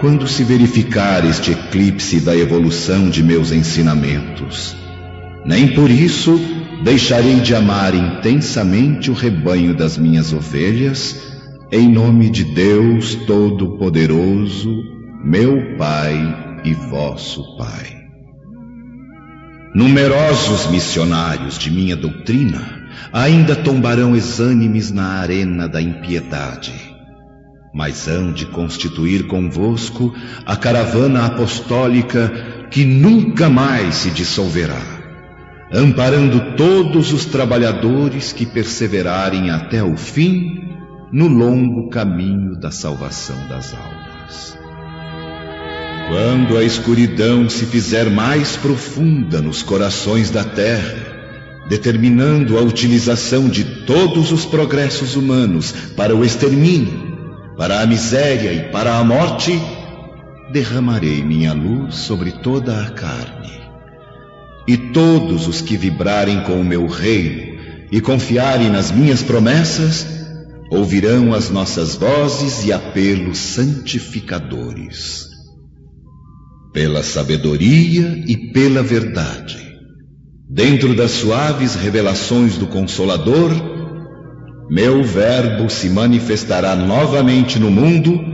Quando 0.03 0.27
se 0.27 0.43
verificar 0.43 1.23
este 1.23 1.51
eclipse 1.51 2.19
da 2.19 2.35
evolução 2.35 3.09
de 3.09 3.23
meus 3.23 3.53
ensinamentos, 3.53 4.75
nem 5.45 5.69
por 5.69 5.89
isso 5.89 6.37
deixarei 6.83 7.39
de 7.39 7.55
amar 7.55 7.95
intensamente 7.95 9.09
o 9.09 9.13
rebanho 9.13 9.73
das 9.73 9.97
minhas 9.97 10.33
ovelhas, 10.33 11.39
em 11.71 11.87
nome 11.87 12.29
de 12.29 12.43
Deus 12.43 13.15
Todo-Poderoso, 13.15 14.83
meu 15.23 15.77
Pai 15.77 16.59
e 16.65 16.73
vosso 16.73 17.55
Pai. 17.55 17.95
Numerosos 19.73 20.67
missionários 20.69 21.57
de 21.57 21.71
minha 21.71 21.95
doutrina 21.95 22.89
ainda 23.13 23.55
tombarão 23.55 24.17
exânimes 24.17 24.91
na 24.91 25.21
arena 25.21 25.65
da 25.65 25.81
impiedade 25.81 26.92
mas 27.73 28.07
hão 28.07 28.31
de 28.31 28.45
constituir 28.45 29.25
convosco 29.25 30.13
a 30.45 30.55
caravana 30.55 31.25
apostólica 31.25 32.67
que 32.69 32.85
nunca 32.85 33.49
mais 33.49 33.95
se 33.95 34.11
dissolverá, 34.11 34.81
amparando 35.71 36.55
todos 36.55 37.11
os 37.11 37.25
trabalhadores 37.25 38.31
que 38.31 38.45
perseverarem 38.45 39.49
até 39.49 39.83
o 39.83 39.97
fim 39.97 40.69
no 41.11 41.27
longo 41.27 41.89
caminho 41.89 42.55
da 42.55 42.69
salvação 42.69 43.37
das 43.47 43.73
almas. 43.73 44.57
Quando 46.09 46.57
a 46.57 46.63
escuridão 46.63 47.49
se 47.49 47.65
fizer 47.65 48.09
mais 48.09 48.55
profunda 48.55 49.41
nos 49.41 49.63
corações 49.63 50.29
da 50.29 50.43
terra, 50.43 51.13
determinando 51.67 52.57
a 52.57 52.61
utilização 52.61 53.47
de 53.47 53.63
todos 53.85 54.31
os 54.31 54.45
progressos 54.45 55.15
humanos 55.15 55.71
para 55.95 56.15
o 56.15 56.23
extermínio, 56.23 57.02
para 57.57 57.81
a 57.81 57.85
miséria 57.85 58.51
e 58.51 58.71
para 58.71 58.97
a 58.97 59.03
morte, 59.03 59.51
derramarei 60.51 61.23
minha 61.23 61.53
luz 61.53 61.95
sobre 61.95 62.31
toda 62.31 62.81
a 62.81 62.89
carne. 62.91 63.51
E 64.67 64.77
todos 64.77 65.47
os 65.47 65.61
que 65.61 65.75
vibrarem 65.77 66.41
com 66.41 66.59
o 66.59 66.65
meu 66.65 66.87
reino 66.87 67.53
e 67.91 68.01
confiarem 68.01 68.69
nas 68.69 68.91
minhas 68.91 69.21
promessas, 69.21 70.07
ouvirão 70.71 71.33
as 71.33 71.49
nossas 71.49 71.95
vozes 71.95 72.65
e 72.65 72.73
apelos 72.73 73.37
santificadores. 73.37 75.27
Pela 76.73 77.03
sabedoria 77.03 78.23
e 78.27 78.51
pela 78.51 78.81
verdade, 78.81 79.77
dentro 80.49 80.95
das 80.95 81.11
suaves 81.11 81.75
revelações 81.75 82.57
do 82.57 82.65
Consolador, 82.65 83.51
meu 84.69 85.03
Verbo 85.03 85.69
se 85.69 85.89
manifestará 85.89 86.75
novamente 86.75 87.59
no 87.59 87.69
mundo 87.69 88.33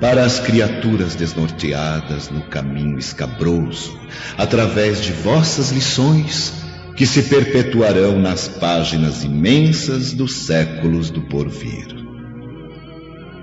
para 0.00 0.24
as 0.24 0.38
criaturas 0.38 1.14
desnorteadas 1.14 2.30
no 2.30 2.42
caminho 2.42 2.98
escabroso, 2.98 3.98
através 4.36 5.02
de 5.02 5.12
vossas 5.12 5.70
lições 5.70 6.54
que 6.96 7.06
se 7.06 7.22
perpetuarão 7.22 8.18
nas 8.18 8.48
páginas 8.48 9.24
imensas 9.24 10.12
dos 10.12 10.32
séculos 10.32 11.10
do 11.10 11.22
porvir. 11.22 11.86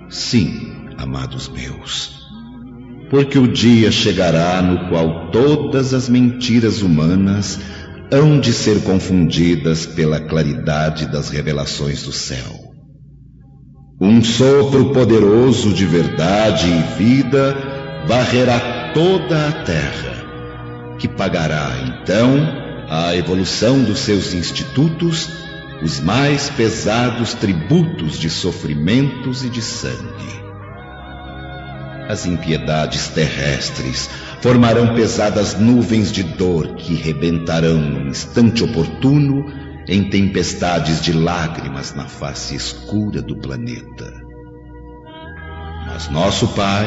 Sim, 0.10 0.74
amados 0.98 1.50
meus, 1.50 2.26
porque 3.10 3.40
o 3.40 3.48
dia 3.48 3.92
chegará 3.92 4.62
no 4.62 4.90
qual 4.90 5.32
todas 5.32 5.94
as 5.94 6.10
mentiras 6.10 6.82
humanas 6.82 7.60
hão 8.12 8.40
de 8.40 8.54
ser 8.54 8.82
confundidas 8.84 9.86
pela 9.86 10.20
claridade 10.20 11.08
das 11.08 11.30
revelações 11.30 12.04
do 12.04 12.12
céu. 12.12 12.66
Um 14.00 14.24
sopro 14.24 14.92
poderoso 14.92 15.74
de 15.74 15.86
verdade 15.86 16.68
e 16.68 16.98
vida 16.98 17.56
varrerá 18.08 18.92
toda 18.94 19.48
a 19.48 19.52
terra, 19.64 20.96
que 21.00 21.08
pagará 21.08 21.72
então 21.80 22.38
à 22.90 23.16
evolução 23.16 23.84
dos 23.84 24.00
seus 24.00 24.34
institutos 24.34 25.30
os 25.82 26.00
mais 26.00 26.50
pesados 26.50 27.34
tributos 27.34 28.18
de 28.18 28.30
sofrimentos 28.30 29.44
e 29.44 29.50
de 29.50 29.62
sangue. 29.62 30.46
As 32.08 32.26
impiedades 32.26 33.08
terrestres 33.08 34.10
formarão 34.42 34.94
pesadas 34.96 35.60
nuvens 35.60 36.12
de 36.12 36.24
dor 36.24 36.76
que 36.76 36.94
rebentarão 36.94 37.80
no 37.80 38.08
instante 38.08 38.64
oportuno 38.64 39.46
em 39.88 40.10
tempestades 40.10 41.02
de 41.02 41.14
lágrimas 41.14 41.94
na 41.94 42.06
face 42.06 42.56
escura 42.56 43.22
do 43.22 43.38
planeta. 43.38 44.14
Mas 45.88 46.10
nosso 46.10 46.48
Pai, 46.50 46.86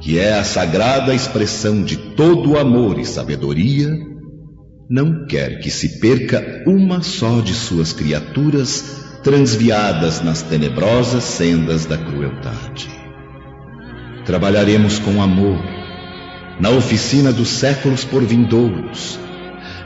que 0.00 0.18
é 0.18 0.38
a 0.38 0.44
sagrada 0.44 1.14
expressão 1.14 1.82
de 1.82 1.96
todo 2.14 2.58
amor 2.58 2.98
e 2.98 3.04
sabedoria, 3.04 3.90
não 4.88 5.26
quer 5.26 5.58
que 5.58 5.70
se 5.70 5.98
perca 5.98 6.62
uma 6.66 7.02
só 7.02 7.40
de 7.40 7.54
suas 7.54 7.92
criaturas 7.92 9.04
transviadas 9.24 10.22
nas 10.22 10.42
tenebrosas 10.42 11.24
sendas 11.24 11.84
da 11.84 11.98
crueldade. 11.98 12.88
Trabalharemos 14.24 15.00
com 15.00 15.20
amor 15.20 15.60
na 16.60 16.70
oficina 16.70 17.32
dos 17.32 17.48
séculos 17.48 18.04
por 18.04 18.24
vindouros, 18.24 19.18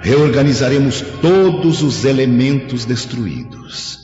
reorganizaremos 0.02 1.02
todos 1.20 1.82
os 1.82 2.04
elementos 2.04 2.84
destruídos. 2.84 3.98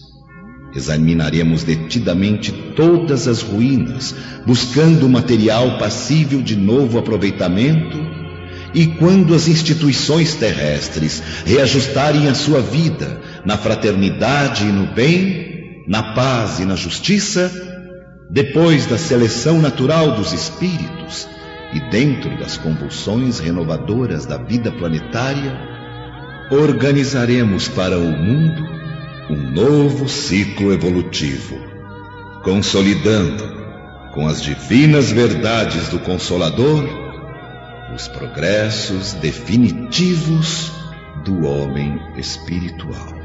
Examinaremos 0.75 1.63
detidamente 1.63 2.53
todas 2.77 3.27
as 3.27 3.41
ruínas, 3.41 4.15
buscando 4.47 5.09
material 5.09 5.79
passível 5.79 6.43
de 6.43 6.55
novo 6.55 6.99
aproveitamento. 6.99 7.99
E 8.75 8.87
quando 8.87 9.35
as 9.35 9.49
instituições 9.49 10.35
terrestres 10.35 11.23
reajustarem 11.47 12.29
a 12.29 12.35
sua 12.35 12.61
vida 12.61 13.19
na 13.43 13.57
fraternidade 13.57 14.65
e 14.65 14.73
no 14.73 14.87
bem, 14.93 15.85
na 15.89 16.13
paz 16.15 16.59
e 16.59 16.67
na 16.67 16.77
justiça, 16.77 17.51
depois 18.31 18.85
da 18.85 18.99
seleção 18.99 19.63
natural 19.63 20.13
dos 20.13 20.35
espíritos, 20.35 21.27
e 21.73 21.81
dentro 21.91 22.39
das 22.39 22.57
convulsões 22.57 23.39
renovadoras 23.39 24.27
da 24.27 24.37
vida 24.37 24.71
planetária, 24.71 25.53
organizaremos 26.51 27.69
para 27.69 27.99
o 27.99 28.11
mundo 28.11 28.65
um 29.29 29.51
novo 29.51 30.09
ciclo 30.09 30.73
evolutivo, 30.73 31.59
consolidando 32.45 33.57
com 34.15 34.27
as 34.27 34.41
divinas 34.41 35.11
verdades 35.11 35.89
do 35.89 35.99
Consolador 35.99 37.07
os 37.95 38.09
progressos 38.09 39.15
definitivos 39.15 40.71
do 41.25 41.47
homem 41.47 41.99
espiritual. 42.17 43.16